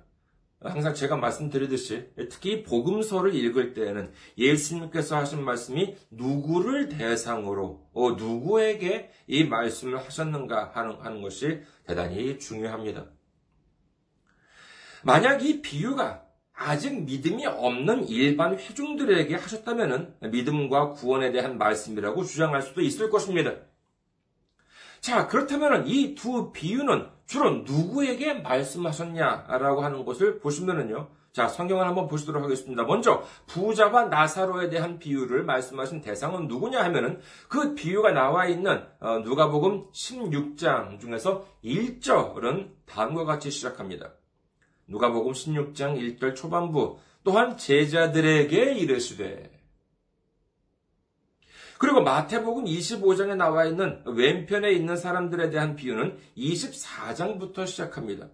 항상 0.61 0.95
제가 0.95 1.17
말씀드리듯이 1.17 2.09
특히 2.31 2.63
복음서를 2.63 3.35
읽을 3.35 3.75
때에는 3.75 4.11
예수님께서 4.39 5.17
하신 5.17 5.45
말씀이 5.45 5.97
누구를 6.11 6.89
대상으로 6.89 7.87
어, 7.93 8.13
누구에게 8.13 9.11
이 9.27 9.45
말씀을 9.45 9.99
하셨는가 9.99 10.73
하는, 10.75 10.97
하는 11.01 11.23
것이 11.23 11.61
대단히 11.87 12.39
중요합니다. 12.39 13.07
만약 15.05 15.45
이 15.45 15.61
비유가 15.61 16.25
아직 16.53 17.05
믿음이 17.05 17.47
없는 17.47 18.09
일반 18.09 18.59
회중들에게 18.59 19.35
하셨다면 19.35 20.17
믿음과 20.23 20.93
구원에 20.93 21.31
대한 21.31 21.59
말씀이라고 21.59 22.25
주장할 22.25 22.63
수도 22.63 22.81
있을 22.81 23.11
것입니다. 23.11 23.57
자, 25.07 25.29
그렇다면 25.29 25.87
이 25.87 26.17
두 26.17 26.51
비유는 26.51 27.07
주로 27.27 27.51
누구에게 27.59 28.35
말씀하셨냐라고 28.41 29.85
하는 29.85 30.05
것을 30.05 30.41
보시면은요. 30.41 31.07
자, 31.31 31.47
성경을 31.47 31.87
한번 31.87 32.09
보시도록 32.09 32.43
하겠습니다. 32.43 32.83
먼저 32.83 33.23
부자와 33.47 34.07
나사로에 34.07 34.69
대한 34.69 34.99
비유를 34.99 35.45
말씀하신 35.45 36.01
대상은 36.01 36.49
누구냐 36.49 36.83
하면은 36.87 37.21
그 37.47 37.77
비유가 37.77 38.11
나와 38.11 38.49
있는 38.49 38.83
어, 38.99 39.21
누가복음 39.21 39.93
16장 39.93 40.99
중에서 40.99 41.47
1절은 41.63 42.71
다음과 42.87 43.27
같이 43.27 43.53
시작합니다. 43.53 44.11
누가복음 44.89 45.35
16장 45.35 46.19
1절 46.19 46.35
초반부 46.35 46.99
또한 47.23 47.57
제자들에게 47.57 48.75
이르시되 48.75 49.56
그리고 51.79 52.03
마태복음 52.03 52.65
25장에 52.65 53.37
나와 53.37 53.65
있는 53.65 54.03
왼편에 54.05 54.73
있는 54.73 54.97
사람들에 54.97 55.51
대한 55.51 55.77
비유는 55.77 56.19
24장부터 56.37 57.67
시작합니다. 57.67 58.29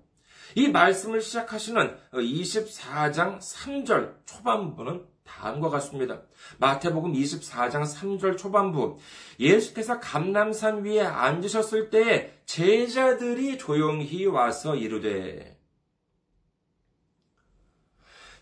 이 0.55 0.69
말씀을 0.69 1.21
시작하시는 1.21 1.97
24장 2.13 3.39
3절 3.41 4.15
초반부는 4.27 5.07
다음과 5.25 5.71
같습니다. 5.71 6.21
마태복음 6.59 7.13
24장 7.15 7.85
3절 7.85 8.37
초반부 8.37 8.99
예수께서 9.41 9.99
감남산 9.99 10.85
위에 10.85 11.01
앉으셨을 11.01 11.91
때에 11.91 12.33
제자들이 12.45 13.57
조용히 13.57 14.27
와서 14.27 14.77
이르되 14.77 15.57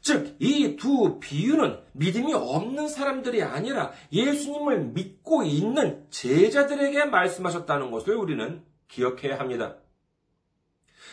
즉, 0.00 0.36
이 0.40 0.76
두 0.76 1.18
비유는 1.20 1.78
믿음이 1.92 2.32
없는 2.32 2.88
사람들이 2.88 3.42
아니라 3.42 3.92
예수님을 4.12 4.80
믿고 4.86 5.42
있는 5.42 6.06
제자들에게 6.10 7.04
말씀하셨다는 7.06 7.90
것을 7.90 8.14
우리는 8.16 8.64
기억해야 8.88 9.38
합니다. 9.38 9.76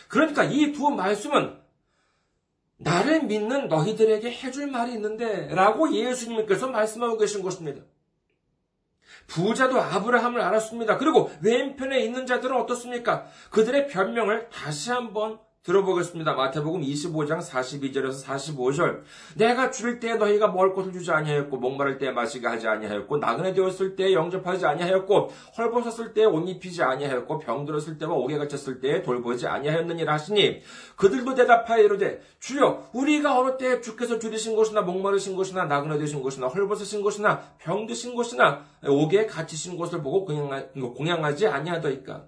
그러니까 0.08 0.44
이 0.44 0.72
두 0.72 0.90
말씀은 0.90 1.58
나를 2.78 3.24
믿는 3.24 3.68
너희들에게 3.68 4.30
해줄 4.30 4.68
말이 4.68 4.92
있는데 4.94 5.48
라고 5.48 5.92
예수님께서 5.92 6.68
말씀하고 6.68 7.18
계신 7.18 7.42
것입니다. 7.42 7.82
부자도 9.26 9.80
아브라함을 9.80 10.40
알았습니다. 10.40 10.96
그리고 10.96 11.30
왼편에 11.42 12.00
있는 12.00 12.24
자들은 12.24 12.56
어떻습니까? 12.56 13.26
그들의 13.50 13.88
변명을 13.88 14.48
다시 14.48 14.90
한번 14.90 15.40
들어보겠습니다. 15.68 16.32
마태복음 16.32 16.80
25장 16.80 17.40
42절에서 17.40 18.24
45절. 18.24 19.02
내가 19.36 19.70
줄일 19.70 20.00
때 20.00 20.14
너희가 20.14 20.48
먹을 20.48 20.72
것을 20.72 20.92
주지 20.92 21.10
아니하였고 21.10 21.58
목마를 21.58 21.98
때 21.98 22.10
마시게 22.10 22.46
하지 22.46 22.66
아니하였고 22.66 23.18
나그네 23.18 23.52
되었을 23.52 23.94
때 23.94 24.14
영접하지 24.14 24.64
아니하였고 24.64 25.30
헐벗었을 25.58 26.14
때 26.14 26.24
옷 26.24 26.48
입히지 26.48 26.82
아니하였고 26.82 27.38
병들었을 27.38 27.98
때와 27.98 28.14
옥에 28.14 28.38
갇혔을 28.38 28.80
때 28.80 29.02
돌보지 29.02 29.46
아니하였느니라 29.46 30.14
하시니 30.14 30.62
그들도 30.96 31.34
대답하여 31.34 31.82
이르되 31.82 32.20
주여 32.38 32.90
우리가 32.94 33.38
어느 33.38 33.58
때 33.58 33.80
주께서 33.80 34.18
줄이신 34.18 34.56
것이나 34.56 34.80
목마르신 34.80 35.36
것이나 35.36 35.64
나그네 35.64 35.98
되신 35.98 36.22
것이나 36.22 36.48
헐벗으신 36.48 37.02
것이나 37.02 37.42
병드신 37.58 38.14
것이나 38.14 38.64
옥에 38.86 39.26
갇히신 39.26 39.76
것을 39.76 40.02
보고 40.02 40.24
공양하지 40.94 41.46
아니하더이까 41.46 42.24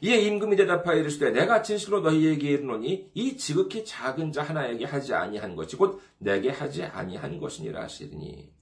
이에 0.00 0.18
임금이 0.18 0.56
대답하여 0.56 0.98
이르시되 0.98 1.30
내가 1.30 1.62
진실로 1.62 2.00
너희에게 2.00 2.50
이르노니 2.50 3.10
이 3.14 3.36
지극히 3.36 3.84
작은 3.84 4.32
자 4.32 4.42
하나에게 4.42 4.84
하지 4.84 5.14
아니한 5.14 5.56
것이 5.56 5.76
곧 5.76 6.00
내게 6.18 6.50
하지 6.50 6.84
아니한 6.84 7.38
것이니라 7.38 7.82
하시더니 7.82 8.52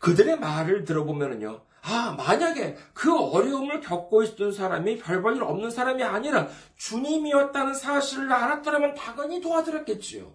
그들의 0.00 0.40
말을 0.40 0.84
들어보면은요. 0.84 1.62
아, 1.82 2.14
만약에 2.16 2.76
그 2.92 3.16
어려움을 3.16 3.80
겪고 3.80 4.22
있던 4.24 4.52
사람이 4.52 4.98
별볼일 4.98 5.42
없는 5.42 5.70
사람이 5.70 6.02
아니라 6.02 6.48
주님이었다는 6.76 7.74
사실을 7.74 8.30
알았더라면 8.32 8.94
당연히 8.94 9.40
도와드렸겠지요. 9.40 10.34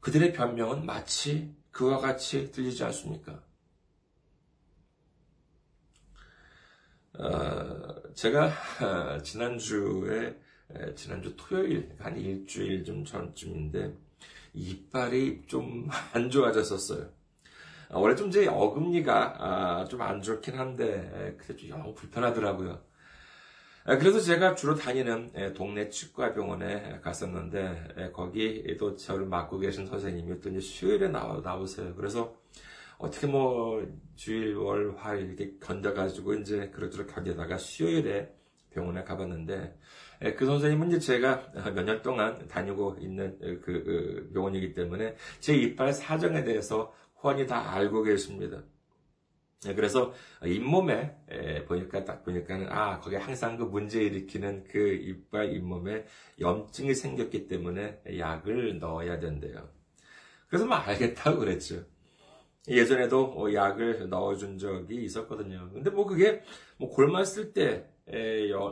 그들의 0.00 0.32
변명은 0.32 0.84
마치 0.84 1.54
그와 1.70 1.98
같이 1.98 2.50
들리지 2.50 2.82
않습니까? 2.84 3.42
어, 7.18 8.12
제가 8.14 8.50
지난주에 9.22 10.34
지난주 10.94 11.34
토요일 11.36 11.94
한 11.98 12.16
일주일 12.16 12.84
좀 12.84 13.04
전쯤인데 13.04 13.94
이빨이 14.54 15.42
좀 15.46 15.88
안 16.14 16.30
좋아졌었어요. 16.30 17.08
어, 17.90 18.00
원래 18.00 18.14
좀 18.14 18.30
제 18.30 18.46
어금니가 18.46 19.36
아, 19.38 19.84
좀안 19.84 20.22
좋긴 20.22 20.58
한데 20.58 21.36
좀영 21.58 21.94
불편하더라고요. 21.94 22.80
그래서 23.84 24.20
제가 24.20 24.54
주로 24.54 24.76
다니는 24.76 25.54
동네 25.54 25.88
치과병원에 25.88 27.00
갔었는데 27.02 28.12
거기에도 28.14 28.96
저를 28.96 29.26
맡고 29.26 29.58
계신 29.58 29.86
선생님이 29.86 30.40
또 30.40 30.50
이제 30.50 30.60
수요일에 30.60 31.08
나와 31.08 31.40
나오세요. 31.40 31.92
그래서 31.96 32.32
어떻게 33.02 33.26
뭐 33.26 33.84
주일, 34.14 34.54
월, 34.56 34.94
화일 34.96 35.26
이렇게 35.26 35.58
견뎌가지고 35.60 36.34
이제 36.34 36.70
그럭저럭 36.70 37.12
견디다가 37.12 37.58
수요일에 37.58 38.32
병원에 38.70 39.02
가봤는데 39.02 39.76
예, 40.24 40.34
그 40.34 40.46
선생님은 40.46 40.88
이제 40.88 40.98
제가 41.00 41.52
몇 41.74 41.84
년 41.84 42.00
동안 42.02 42.46
다니고 42.46 42.98
있는 43.00 43.36
그, 43.40 43.60
그 43.60 44.30
병원이기 44.32 44.72
때문에 44.74 45.16
제 45.40 45.54
이빨 45.54 45.92
사정에 45.92 46.44
대해서 46.44 46.94
훤히 47.22 47.46
다 47.46 47.72
알고 47.72 48.04
계십니다. 48.04 48.62
예, 49.66 49.74
그래서 49.74 50.12
잇몸에 50.44 51.16
예, 51.32 51.64
보니까 51.64 52.04
딱 52.04 52.24
보니까는 52.24 52.68
아 52.70 53.00
거기에 53.00 53.18
항상 53.18 53.56
그 53.56 53.64
문제 53.64 54.00
일으키는 54.02 54.64
그 54.70 54.78
이빨 54.94 55.52
잇몸에 55.54 56.06
염증이 56.40 56.94
생겼기 56.94 57.48
때문에 57.48 58.00
약을 58.16 58.78
넣어야 58.78 59.18
된대요. 59.18 59.68
그래서 60.48 60.66
뭐 60.66 60.76
알겠다고 60.76 61.40
그랬죠. 61.40 61.84
예전에도 62.68 63.28
뭐 63.28 63.52
약을 63.52 64.08
넣어준 64.08 64.58
적이 64.58 65.04
있었거든요. 65.04 65.70
근데 65.72 65.90
뭐 65.90 66.06
그게 66.06 66.42
뭐 66.76 66.88
골맞을 66.90 67.52
때 67.52 67.88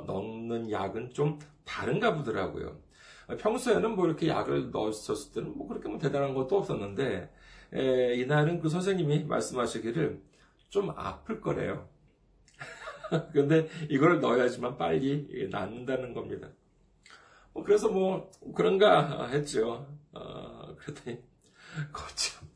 넣는 0.06 0.70
약은 0.70 1.12
좀 1.12 1.38
다른가 1.64 2.14
보더라고요. 2.14 2.80
평소에는 3.38 3.96
뭐 3.96 4.06
이렇게 4.06 4.28
약을 4.28 4.70
넣었을 4.70 5.32
때는 5.32 5.56
뭐 5.56 5.68
그렇게 5.68 5.88
뭐 5.88 5.98
대단한 5.98 6.34
것도 6.34 6.58
없었는데 6.58 7.30
이날은 7.72 8.60
그 8.60 8.68
선생님이 8.68 9.24
말씀하시기를 9.24 10.22
좀 10.68 10.90
아플 10.96 11.40
거래요. 11.40 11.88
근데 13.32 13.68
이걸 13.88 14.20
넣어야지만 14.20 14.76
빨리 14.76 15.48
낫는다는 15.50 16.14
겁니다. 16.14 16.48
뭐 17.52 17.64
그래서 17.64 17.88
뭐 17.88 18.30
그런가 18.54 19.26
했죠. 19.26 19.86
어, 20.12 20.76
그랬더니 20.76 21.20
거참 21.92 22.48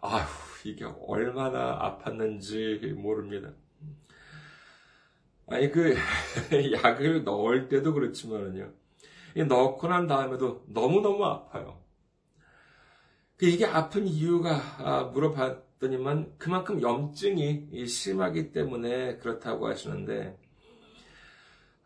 아휴 0.00 0.49
이게 0.64 0.84
얼마나 1.06 1.98
아팠는지 1.98 2.92
모릅니다. 2.94 3.50
아니 5.46 5.70
그 5.70 5.94
약을 6.72 7.24
넣을 7.24 7.68
때도 7.68 7.92
그렇지만은요. 7.92 8.72
넣고 9.48 9.88
난 9.88 10.06
다음에도 10.06 10.64
너무너무 10.68 11.24
아파요. 11.24 11.80
그 13.36 13.46
이게 13.46 13.64
아픈 13.64 14.06
이유가 14.06 14.60
아, 14.78 15.04
물어봤더니만 15.04 16.34
그만큼 16.38 16.82
염증이 16.82 17.86
심하기 17.86 18.52
때문에 18.52 19.16
그렇다고 19.16 19.66
하시는데 19.66 20.38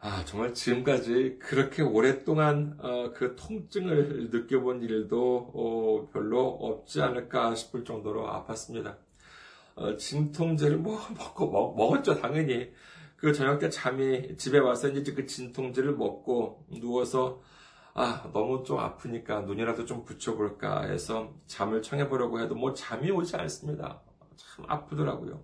아, 0.07 0.23
정말 0.27 0.53
지금까지 0.53 1.39
그렇게 1.41 1.81
오랫동안 1.81 2.77
어, 2.79 3.11
그 3.15 3.37
통증을 3.37 4.29
느껴본 4.31 4.83
일도 4.83 5.53
어, 5.55 6.11
별로 6.13 6.47
없지 6.47 7.01
않을까 7.01 7.55
싶을 7.55 7.87
정도로 7.87 8.27
아팠습니다. 8.27 8.99
어, 9.77 9.97
진통제를 9.97 10.77
뭐 10.77 11.01
먹고 11.17 11.51
먹, 11.51 11.75
먹었죠 11.75 12.21
당연히 12.21 12.71
그 13.17 13.33
저녁 13.33 13.59
때 13.59 13.71
잠이 13.71 14.37
집에 14.37 14.59
와서 14.59 14.89
이제 14.89 15.15
그 15.15 15.25
진통제를 15.25 15.97
먹고 15.97 16.67
누워서 16.71 17.41
아 17.95 18.29
너무 18.35 18.63
좀 18.63 18.81
아프니까 18.81 19.41
눈이라도 19.41 19.87
좀 19.87 20.05
붙여볼까 20.05 20.83
해서 20.83 21.33
잠을 21.47 21.81
청해보려고 21.81 22.41
해도 22.41 22.55
뭐 22.55 22.75
잠이 22.75 23.11
오지 23.11 23.37
않습니다. 23.37 24.03
참 24.37 24.67
아프더라고요. 24.69 25.43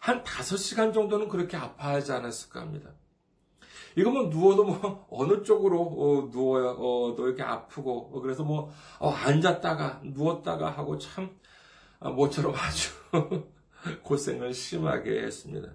한 0.00 0.22
5시간 0.24 0.94
정도는 0.94 1.28
그렇게 1.28 1.58
아파하지 1.58 2.12
않았을까 2.12 2.62
합니다. 2.62 2.92
이거면 3.96 4.30
누워도 4.30 4.64
뭐 4.64 5.06
어느 5.10 5.42
쪽으로 5.42 5.80
어, 5.80 6.28
누워야 6.30 6.70
어, 6.70 7.14
또 7.16 7.26
이렇게 7.26 7.42
아프고 7.42 8.10
어, 8.12 8.20
그래서 8.20 8.44
뭐 8.44 8.70
어, 8.98 9.10
앉았다가 9.10 10.00
누웠다가 10.04 10.70
하고 10.70 10.98
참 10.98 11.30
아, 11.98 12.10
모처럼 12.10 12.54
아주 12.56 12.90
고생을 14.02 14.54
심하게 14.54 15.22
했습니다. 15.22 15.70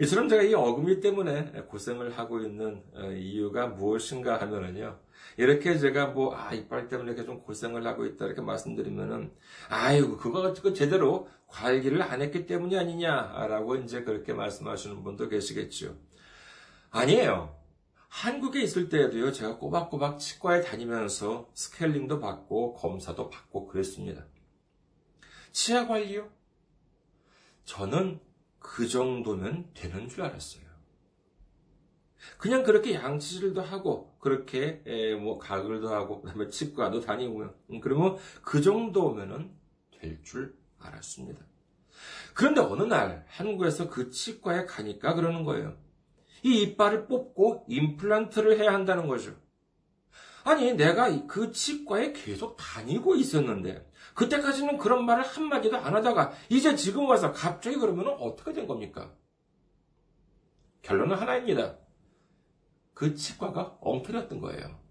이처럼 0.00 0.28
제가 0.28 0.42
이 0.42 0.52
어금니 0.54 1.00
때문에 1.00 1.52
고생을 1.68 2.18
하고 2.18 2.40
있는 2.40 2.82
어, 2.94 3.10
이유가 3.12 3.68
무엇인가 3.68 4.40
하면은요. 4.40 4.98
이렇게 5.36 5.78
제가 5.78 6.08
뭐, 6.08 6.34
아, 6.34 6.52
이빨 6.52 6.88
때문에 6.88 7.12
이렇게 7.12 7.24
좀 7.24 7.40
고생을 7.40 7.86
하고 7.86 8.04
있다, 8.04 8.26
이렇게 8.26 8.40
말씀드리면은, 8.40 9.32
아이고, 9.68 10.16
그거 10.16 10.52
제대로 10.72 11.28
관리를 11.46 12.02
안 12.02 12.22
했기 12.22 12.46
때문이 12.46 12.76
아니냐라고 12.76 13.76
이제 13.76 14.02
그렇게 14.02 14.32
말씀하시는 14.32 15.02
분도 15.02 15.28
계시겠죠. 15.28 15.96
아니에요. 16.94 17.52
한국에 18.08 18.62
있을 18.62 18.88
때에도요, 18.88 19.32
제가 19.32 19.58
꼬박꼬박 19.58 20.20
치과에 20.20 20.60
다니면서 20.60 21.50
스케일링도 21.52 22.20
받고 22.20 22.74
검사도 22.74 23.30
받고 23.30 23.66
그랬습니다. 23.66 24.24
치아 25.50 25.88
관리요? 25.88 26.30
저는 27.64 28.20
그 28.60 28.86
정도면 28.86 29.70
되는 29.74 30.08
줄 30.08 30.22
알았어요. 30.22 30.62
그냥 32.38 32.62
그렇게 32.62 32.94
양치질도 32.94 33.60
하고, 33.60 34.16
그렇게, 34.20 34.82
뭐, 35.20 35.38
가글도 35.38 35.92
하고, 35.92 36.22
그 36.22 36.28
다음에 36.28 36.48
치과도 36.48 37.00
다니고, 37.00 37.42
음, 37.70 37.80
그러면 37.80 38.16
그 38.42 38.62
정도면은 38.62 39.52
될 39.90 40.22
줄 40.22 40.56
알았습니다. 40.78 41.44
그런데 42.34 42.60
어느 42.60 42.82
날, 42.84 43.26
한국에서 43.28 43.90
그 43.90 44.10
치과에 44.10 44.64
가니까 44.64 45.14
그러는 45.14 45.42
거예요. 45.44 45.76
이 46.44 46.62
이빨을 46.62 47.06
뽑고 47.06 47.64
임플란트를 47.68 48.60
해야 48.60 48.74
한다는 48.74 49.08
거죠. 49.08 49.34
아니, 50.44 50.74
내가 50.74 51.26
그 51.26 51.52
치과에 51.52 52.12
계속 52.12 52.56
다니고 52.58 53.16
있었는데, 53.16 53.90
그때까지는 54.14 54.76
그런 54.76 55.06
말을 55.06 55.24
한마디도 55.24 55.78
안 55.78 55.94
하다가, 55.94 56.32
이제 56.50 56.76
지금 56.76 57.08
와서 57.08 57.32
갑자기 57.32 57.76
그러면 57.76 58.08
어떻게 58.20 58.52
된 58.52 58.66
겁니까? 58.66 59.10
결론은 60.82 61.16
하나입니다. 61.16 61.78
그 62.92 63.14
치과가 63.14 63.78
엉터렸던 63.80 64.40
거예요. 64.40 64.83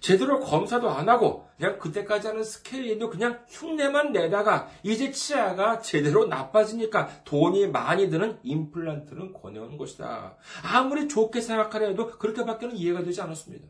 제대로 0.00 0.40
검사도 0.40 0.90
안 0.90 1.08
하고 1.08 1.48
그냥 1.56 1.78
그때까지 1.78 2.28
하는 2.28 2.42
스케일링도 2.42 3.10
그냥 3.10 3.44
흉내만 3.48 4.12
내다가 4.12 4.68
이제 4.82 5.12
치아가 5.12 5.80
제대로 5.80 6.26
나빠지니까 6.26 7.24
돈이 7.24 7.68
많이 7.68 8.08
드는 8.08 8.38
임플란트는 8.42 9.34
권해오는 9.34 9.76
것이다. 9.76 10.36
아무리 10.62 11.06
좋게 11.06 11.40
생각하려 11.40 11.88
해도 11.88 12.18
그렇게밖에는 12.18 12.76
이해가 12.76 13.02
되지 13.02 13.20
않았습니다. 13.20 13.68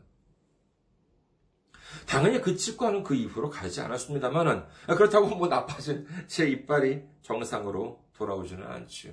당연히 2.07 2.41
그 2.41 2.55
치과는 2.55 3.03
그 3.03 3.13
이후로 3.13 3.49
가지 3.49 3.81
않았습니다만은 3.81 4.63
그렇다고 4.87 5.27
뭐 5.35 5.47
나빠진 5.47 6.07
제 6.27 6.47
이빨이 6.47 7.01
정상으로 7.21 8.03
돌아오지는 8.13 8.65
않지요. 8.65 9.11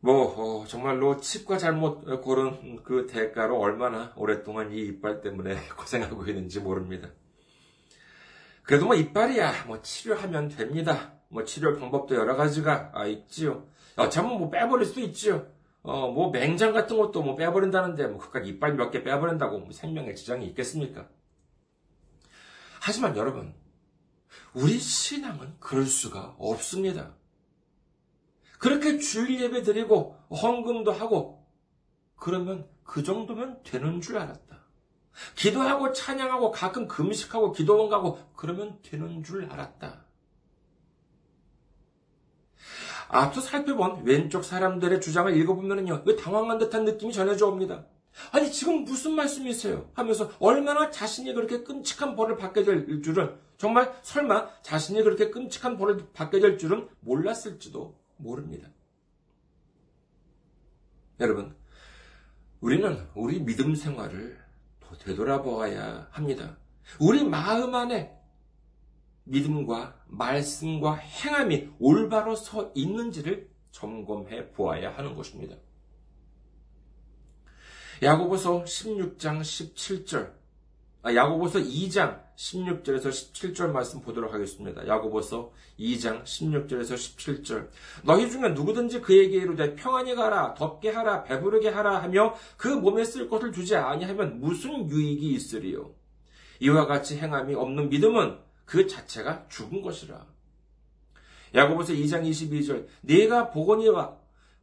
뭐 0.00 0.60
어, 0.62 0.66
정말로 0.66 1.18
치과 1.20 1.58
잘못 1.58 2.04
고른 2.22 2.82
그 2.84 3.06
대가로 3.06 3.58
얼마나 3.58 4.12
오랫동안 4.16 4.72
이 4.72 4.78
이빨 4.78 5.20
때문에 5.20 5.56
고생하고 5.76 6.24
있는지 6.26 6.60
모릅니다. 6.60 7.10
그래도 8.62 8.86
뭐 8.86 8.94
이빨이야 8.94 9.64
뭐 9.66 9.80
치료하면 9.82 10.48
됩니다. 10.48 11.14
뭐 11.28 11.44
치료 11.44 11.78
방법도 11.78 12.14
여러 12.14 12.36
가지가 12.36 12.92
아, 12.94 13.06
있지요. 13.06 13.66
어차피 13.96 14.28
뭐 14.28 14.50
빼버릴 14.50 14.86
수도 14.86 15.00
있지요. 15.00 15.46
어, 15.82 16.10
뭐 16.10 16.30
맹장 16.30 16.72
같은 16.72 16.96
것도 16.96 17.22
뭐 17.22 17.34
빼버린다는데 17.34 18.06
뭐 18.08 18.18
그깟 18.18 18.46
이빨 18.46 18.74
몇 18.74 18.90
개 18.90 19.02
빼버린다고 19.02 19.58
뭐 19.58 19.72
생명에 19.72 20.14
지장이 20.14 20.46
있겠습니까? 20.48 21.08
하지만 22.80 23.16
여러분, 23.16 23.54
우리 24.54 24.78
신앙은 24.78 25.56
그럴 25.60 25.86
수가 25.86 26.36
없습니다. 26.38 27.14
그렇게 28.58 28.98
주일 28.98 29.40
예배 29.40 29.62
드리고 29.62 30.16
헌금도 30.30 30.92
하고 30.92 31.46
그러면 32.16 32.68
그 32.82 33.02
정도면 33.02 33.62
되는 33.62 34.00
줄 34.00 34.18
알았다. 34.18 34.58
기도하고 35.34 35.92
찬양하고 35.92 36.50
가끔 36.50 36.86
금식하고 36.86 37.52
기도원 37.52 37.88
가고 37.88 38.18
그러면 38.36 38.78
되는 38.82 39.22
줄 39.22 39.50
알았다. 39.50 40.04
앞서 43.08 43.40
살펴본 43.40 44.02
왼쪽 44.04 44.44
사람들의 44.44 45.00
주장을 45.00 45.34
읽어보면요. 45.34 46.02
왜 46.04 46.16
당황한 46.16 46.58
듯한 46.58 46.84
느낌이 46.84 47.12
전해져 47.12 47.46
옵니다. 47.46 47.86
아니, 48.32 48.50
지금 48.50 48.84
무슨 48.84 49.12
말씀이세요? 49.12 49.90
하면서 49.94 50.30
얼마나 50.40 50.90
자신이 50.90 51.32
그렇게 51.32 51.62
끔찍한 51.62 52.16
벌을 52.16 52.36
받게 52.36 52.64
될 52.64 53.02
줄은, 53.02 53.38
정말 53.56 53.94
설마 54.02 54.48
자신이 54.62 55.02
그렇게 55.02 55.30
끔찍한 55.30 55.78
벌을 55.78 56.08
받게 56.12 56.40
될 56.40 56.58
줄은 56.58 56.88
몰랐을지도 57.00 57.96
모릅니다. 58.18 58.68
여러분, 61.20 61.56
우리는 62.60 63.08
우리 63.14 63.40
믿음 63.40 63.74
생활을 63.74 64.38
되돌아보아야 65.00 66.08
합니다. 66.10 66.56
우리 67.00 67.24
마음 67.24 67.74
안에 67.74 68.16
믿음과 69.24 70.04
말씀과 70.06 70.94
행함이 70.94 71.70
올바로 71.78 72.34
서 72.34 72.72
있는지를 72.74 73.50
점검해 73.70 74.52
보아야 74.52 74.96
하는 74.96 75.14
것입니다. 75.14 75.56
야고보서 78.02 78.64
16장 78.64 79.40
17절 79.40 80.32
아, 81.02 81.14
야고보서 81.14 81.60
2장 81.60 82.27
16절에서 82.38 83.08
17절 83.08 83.72
말씀 83.72 84.00
보도록 84.00 84.32
하겠습니다. 84.32 84.86
야고보서 84.86 85.50
2장 85.78 86.22
16절에서 86.22 86.94
17절. 86.94 87.68
너희 88.04 88.30
중에 88.30 88.50
누구든지 88.50 89.00
그에게 89.00 89.38
이르되 89.38 89.74
평안히 89.74 90.14
가라, 90.14 90.54
덥게 90.54 90.90
하라, 90.90 91.24
배부르게 91.24 91.68
하라 91.68 92.00
하며 92.00 92.34
그 92.56 92.68
몸에 92.68 93.04
쓸 93.04 93.28
것을 93.28 93.52
주지 93.52 93.74
아니하면 93.74 94.40
무슨 94.40 94.88
유익이 94.88 95.32
있으리요? 95.32 95.92
이와 96.60 96.86
같이 96.86 97.18
행함이 97.18 97.54
없는 97.54 97.88
믿음은 97.88 98.38
그 98.64 98.86
자체가 98.86 99.48
죽은 99.48 99.82
것이라. 99.82 100.24
야고보서 101.56 101.92
2장 101.94 102.28
22절 102.28 102.86
네가 103.00 103.50
보거니와 103.50 104.16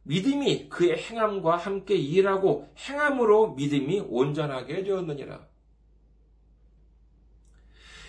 믿음이 0.04 0.70
그의 0.70 0.96
행함과 0.96 1.56
함께 1.56 1.94
일하고 1.94 2.70
행함으로 2.78 3.54
믿음이 3.54 4.00
온전하게 4.08 4.84
되었느니라. 4.84 5.55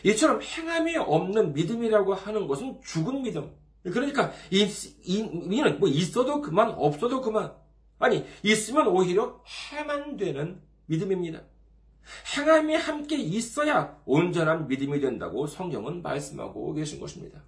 이처럼 0.07 0.41
행함이 0.41 0.95
없는 0.95 1.53
믿음이라고 1.53 2.13
하는 2.13 2.47
것은 2.47 2.79
죽은 2.81 3.23
믿음. 3.23 3.51
그러니까 3.83 4.31
이, 4.51 4.63
이, 5.03 5.17
이는 5.17 5.79
뭐 5.79 5.89
있어도 5.89 6.41
그만 6.41 6.71
없어도 6.71 7.21
그만. 7.21 7.53
아니 7.99 8.25
있으면 8.41 8.87
오히려 8.87 9.41
해만 9.45 10.15
되는 10.15 10.61
믿음입니다. 10.85 11.41
행함이 12.37 12.75
함께 12.75 13.17
있어야 13.17 13.97
온전한 14.05 14.67
믿음이 14.67 15.01
된다고 15.01 15.45
성경은 15.45 16.01
말씀하고 16.01 16.73
계신 16.73 17.01
것입니다. 17.01 17.41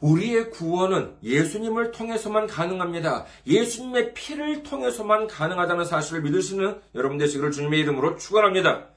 우리의 0.00 0.50
구원은 0.50 1.16
예수님을 1.22 1.90
통해서만 1.90 2.46
가능합니다. 2.46 3.26
예수님의 3.46 4.14
피를 4.14 4.62
통해서만 4.62 5.26
가능하다는 5.26 5.84
사실을 5.84 6.22
믿으시는 6.22 6.80
여러분 6.94 7.18
되시기를 7.18 7.50
주님의 7.50 7.80
이름으로 7.80 8.16
축원합니다. 8.16 8.95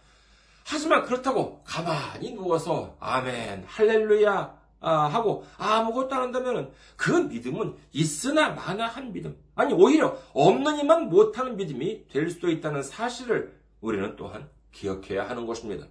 하지만 0.65 1.03
그렇다고 1.03 1.61
가만히 1.63 2.31
누워서 2.33 2.95
아멘, 2.99 3.65
할렐루야 3.67 4.59
아, 4.81 5.07
하고 5.07 5.45
아무것도 5.57 6.15
안 6.15 6.21
한다면 6.23 6.71
그 6.95 7.11
믿음은 7.11 7.75
있으나 7.91 8.51
마나 8.51 8.87
한 8.87 9.11
믿음. 9.11 9.37
아니 9.55 9.73
오히려 9.73 10.17
없는 10.33 10.79
이만 10.79 11.09
못하는 11.09 11.57
믿음이 11.57 12.07
될 12.07 12.29
수도 12.29 12.49
있다는 12.49 12.83
사실을 12.83 13.59
우리는 13.81 14.15
또한 14.15 14.49
기억해야 14.71 15.29
하는 15.29 15.45
것입니다. 15.45 15.87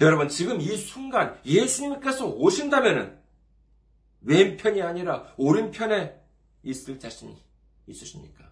여러분, 0.00 0.28
지금 0.28 0.60
이 0.60 0.76
순간 0.76 1.40
예수님께서 1.44 2.26
오신다면 2.26 3.18
왼편이 4.20 4.82
아니라 4.82 5.32
오른편에 5.36 6.20
있을 6.62 6.98
자신이 6.98 7.36
있으십니까? 7.86 8.47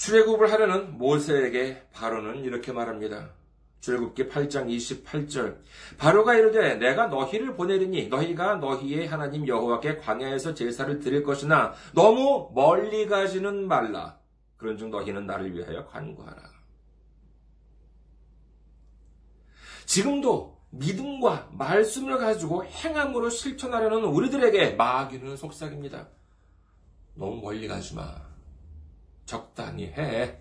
출애굽을 0.00 0.50
하려는 0.50 0.96
모세에게 0.96 1.86
바로는 1.92 2.42
이렇게 2.42 2.72
말합니다. 2.72 3.34
출애굽기 3.80 4.28
8장 4.28 4.66
28절 5.04 5.58
바로가 5.98 6.34
이르되 6.34 6.76
내가 6.76 7.08
너희를 7.08 7.54
보내리니 7.54 8.08
너희가 8.08 8.56
너희의 8.56 9.08
하나님 9.08 9.46
여호와께 9.46 9.98
광야에서 9.98 10.54
제사를 10.54 10.98
드릴 11.00 11.22
것이나 11.22 11.74
너무 11.92 12.50
멀리 12.54 13.06
가지는 13.06 13.68
말라. 13.68 14.18
그런즉 14.56 14.88
너희는 14.88 15.26
나를 15.26 15.54
위하여 15.54 15.84
간구하라. 15.86 16.50
지금도 19.84 20.58
믿음과 20.70 21.50
말씀을 21.52 22.16
가지고 22.16 22.64
행함으로 22.64 23.28
실천하려는 23.28 24.04
우리들에게 24.04 24.76
마귀는 24.76 25.36
속삭입니다. 25.36 26.08
너무 27.14 27.42
멀리 27.42 27.68
가지 27.68 27.94
마. 27.94 28.29
적당히 29.30 29.84
해. 29.86 30.40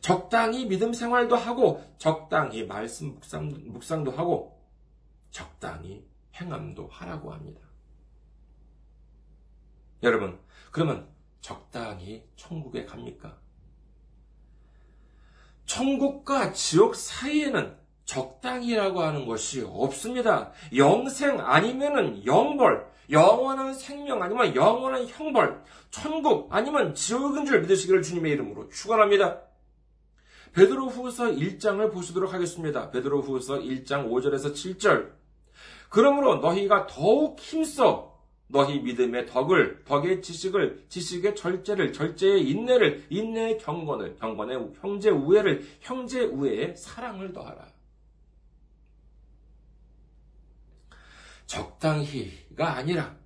적당히 0.00 0.64
믿음 0.64 0.94
생활도 0.94 1.36
하고, 1.36 1.84
적당히 1.98 2.64
말씀 2.64 3.14
묵상, 3.16 3.52
묵상 3.66 4.02
도 4.02 4.12
하고, 4.12 4.66
적당히 5.30 6.08
행함도 6.34 6.88
하라고 6.88 7.34
합니다. 7.34 7.60
여러분, 10.02 10.40
그러면 10.70 11.06
적당히 11.42 12.26
천국에 12.36 12.86
갑니까? 12.86 13.38
천국과 15.66 16.54
지옥 16.54 16.96
사이에는 16.96 17.76
적당이라고 18.04 19.00
하는 19.02 19.26
것이 19.26 19.64
없습니다. 19.66 20.52
영생 20.76 21.40
아니면은 21.40 22.24
영벌, 22.24 22.86
영원한 23.10 23.74
생명 23.74 24.22
아니면 24.22 24.54
영원한 24.54 25.06
형벌, 25.06 25.62
천국 25.90 26.48
아니면 26.50 26.94
지옥인 26.94 27.46
줄 27.46 27.60
믿으시기를 27.62 28.02
주님의 28.02 28.32
이름으로 28.32 28.68
축원합니다. 28.68 29.40
베드로 30.52 30.88
후서 30.88 31.24
1장을 31.24 31.92
보시도록 31.92 32.32
하겠습니다. 32.32 32.90
베드로 32.90 33.22
후서 33.22 33.58
1장 33.58 34.08
5절에서 34.08 34.52
7절. 34.52 35.10
그러므로 35.88 36.36
너희가 36.36 36.86
더욱 36.86 37.38
힘써 37.40 38.14
너희 38.46 38.78
믿음의 38.80 39.26
덕을, 39.26 39.84
덕의 39.84 40.22
지식을, 40.22 40.84
지식의 40.88 41.34
절제를, 41.34 41.92
절제의 41.92 42.48
인내를, 42.48 43.06
인내의 43.10 43.58
경건을, 43.58 44.16
경건의 44.16 44.72
형제 44.80 45.10
우애를, 45.10 45.66
형제 45.80 46.20
우애의 46.20 46.76
사랑을 46.76 47.32
더하라. 47.32 47.66
적당히가 51.46 52.76
아니라 52.76 53.16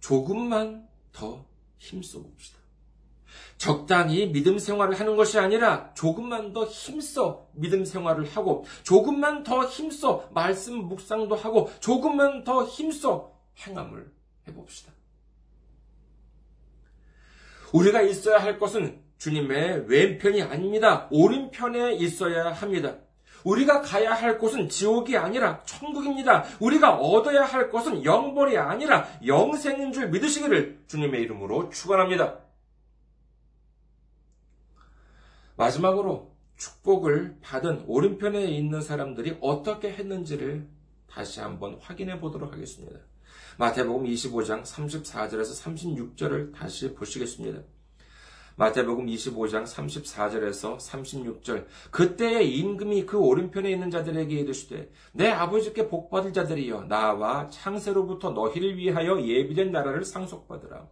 조금만 0.00 0.88
더 1.12 1.44
힘써 1.78 2.20
봅시다. 2.20 2.58
적당히 3.58 4.30
믿음 4.30 4.58
생활을 4.58 4.98
하는 4.98 5.16
것이 5.16 5.38
아니라 5.38 5.92
조금만 5.94 6.52
더 6.52 6.64
힘써 6.64 7.48
믿음 7.54 7.84
생활을 7.84 8.24
하고 8.24 8.64
조금만 8.82 9.42
더 9.42 9.64
힘써 9.64 10.28
말씀 10.32 10.76
묵상도 10.86 11.34
하고 11.34 11.70
조금만 11.80 12.44
더 12.44 12.64
힘써 12.64 13.32
행함을 13.66 14.12
해봅시다. 14.46 14.92
우리가 17.72 18.02
있어야 18.02 18.38
할 18.38 18.58
것은 18.58 19.02
주님의 19.18 19.86
왼편이 19.88 20.42
아닙니다. 20.42 21.08
오른편에 21.10 21.94
있어야 21.94 22.52
합니다. 22.52 22.98
우리가 23.46 23.80
가야 23.80 24.12
할 24.12 24.38
곳은 24.38 24.68
지옥이 24.68 25.16
아니라 25.16 25.62
천국입니다. 25.62 26.44
우리가 26.58 26.96
얻어야 26.96 27.44
할 27.44 27.70
것은 27.70 28.04
영벌이 28.04 28.58
아니라 28.58 29.06
영생인 29.24 29.92
줄 29.92 30.08
믿으시기를 30.08 30.82
주님의 30.88 31.22
이름으로 31.22 31.70
축원합니다. 31.70 32.40
마지막으로 35.56 36.34
축복을 36.56 37.38
받은 37.40 37.84
오른편에 37.86 38.46
있는 38.46 38.80
사람들이 38.80 39.38
어떻게 39.40 39.92
했는지를 39.92 40.68
다시 41.06 41.38
한번 41.40 41.78
확인해 41.80 42.18
보도록 42.18 42.52
하겠습니다. 42.52 42.98
마태복음 43.58 44.06
25장 44.06 44.64
34절에서 44.64 46.16
36절을 46.18 46.52
다시 46.52 46.92
보시겠습니다. 46.94 47.60
마태복음 48.58 49.06
25장 49.06 49.64
34절에서 49.64 50.78
36절 50.78 51.66
그때의 51.90 52.56
임금이 52.58 53.04
그 53.04 53.18
오른편에 53.18 53.70
있는 53.70 53.90
자들에게 53.90 54.34
이르시되 54.34 54.90
내 55.12 55.28
아버지께 55.28 55.88
복받을 55.88 56.32
자들이여 56.32 56.84
나와 56.88 57.48
창세로부터 57.50 58.30
너희를 58.30 58.78
위하여 58.78 59.20
예비된 59.20 59.72
나라를 59.72 60.06
상속받으라 60.06 60.86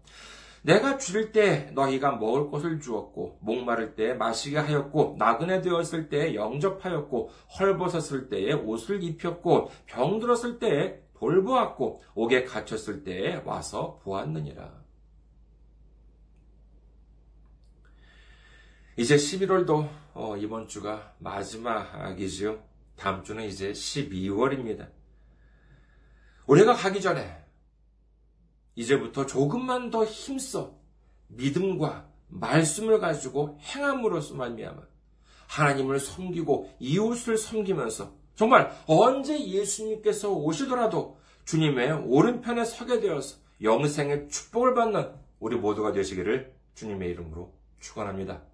내가 0.61 0.99
줄일 0.99 1.33
때 1.33 1.71
너희가 1.75 2.17
먹을 2.17 2.51
것을 2.51 2.81
주었고 2.81 3.39
목마를 3.41 3.95
때 3.95 4.13
마시게 4.13 4.59
하였고 4.59 5.17
나그네 5.19 5.63
되었을 5.63 6.11
때 6.11 6.35
영접하였고 6.35 7.31
헐벗었을 7.59 8.29
때에 8.29 8.53
옷을 8.53 9.03
입혔고 9.03 9.71
병들었을 9.87 10.59
때에 10.59 11.01
돌보았고 11.15 12.01
옥에 12.15 12.45
갇혔을 12.45 13.05
때에 13.05 13.43
와서 13.45 14.01
보았느니라. 14.05 14.84
이제 18.97 19.17
11월도 19.17 19.89
어, 20.15 20.37
이번 20.37 20.69
주가 20.69 21.15
마지막이지요. 21.19 22.63
다음 22.95 23.25
주는 23.25 23.45
이제 23.45 23.73
12월입니다. 23.73 24.89
올해가 26.47 26.75
가기 26.75 27.01
전에 27.01 27.45
이제부터 28.77 29.27
조금만 29.27 29.91
더 29.91 30.05
힘써 30.05 30.79
믿음과 31.27 32.09
말씀을 32.29 33.01
가지고 33.01 33.59
행함으로써 33.63 34.35
말미암아 34.35 34.81
하나님을 35.49 35.99
섬기고 35.99 36.71
이웃을 36.79 37.37
섬기면서 37.37 38.13
정말 38.37 38.71
언제 38.87 39.45
예수님께서 39.45 40.31
오시더라도 40.31 41.19
주님의 41.45 41.93
오른편에 42.07 42.65
서게 42.65 43.01
되어서 43.01 43.39
영생의 43.61 44.29
축복을 44.29 44.75
받는 44.75 45.13
우리 45.41 45.57
모두가 45.57 45.91
되시기를 45.93 46.55
주님의 46.75 47.11
이름으로 47.11 47.53
축원합니다. 47.81 48.54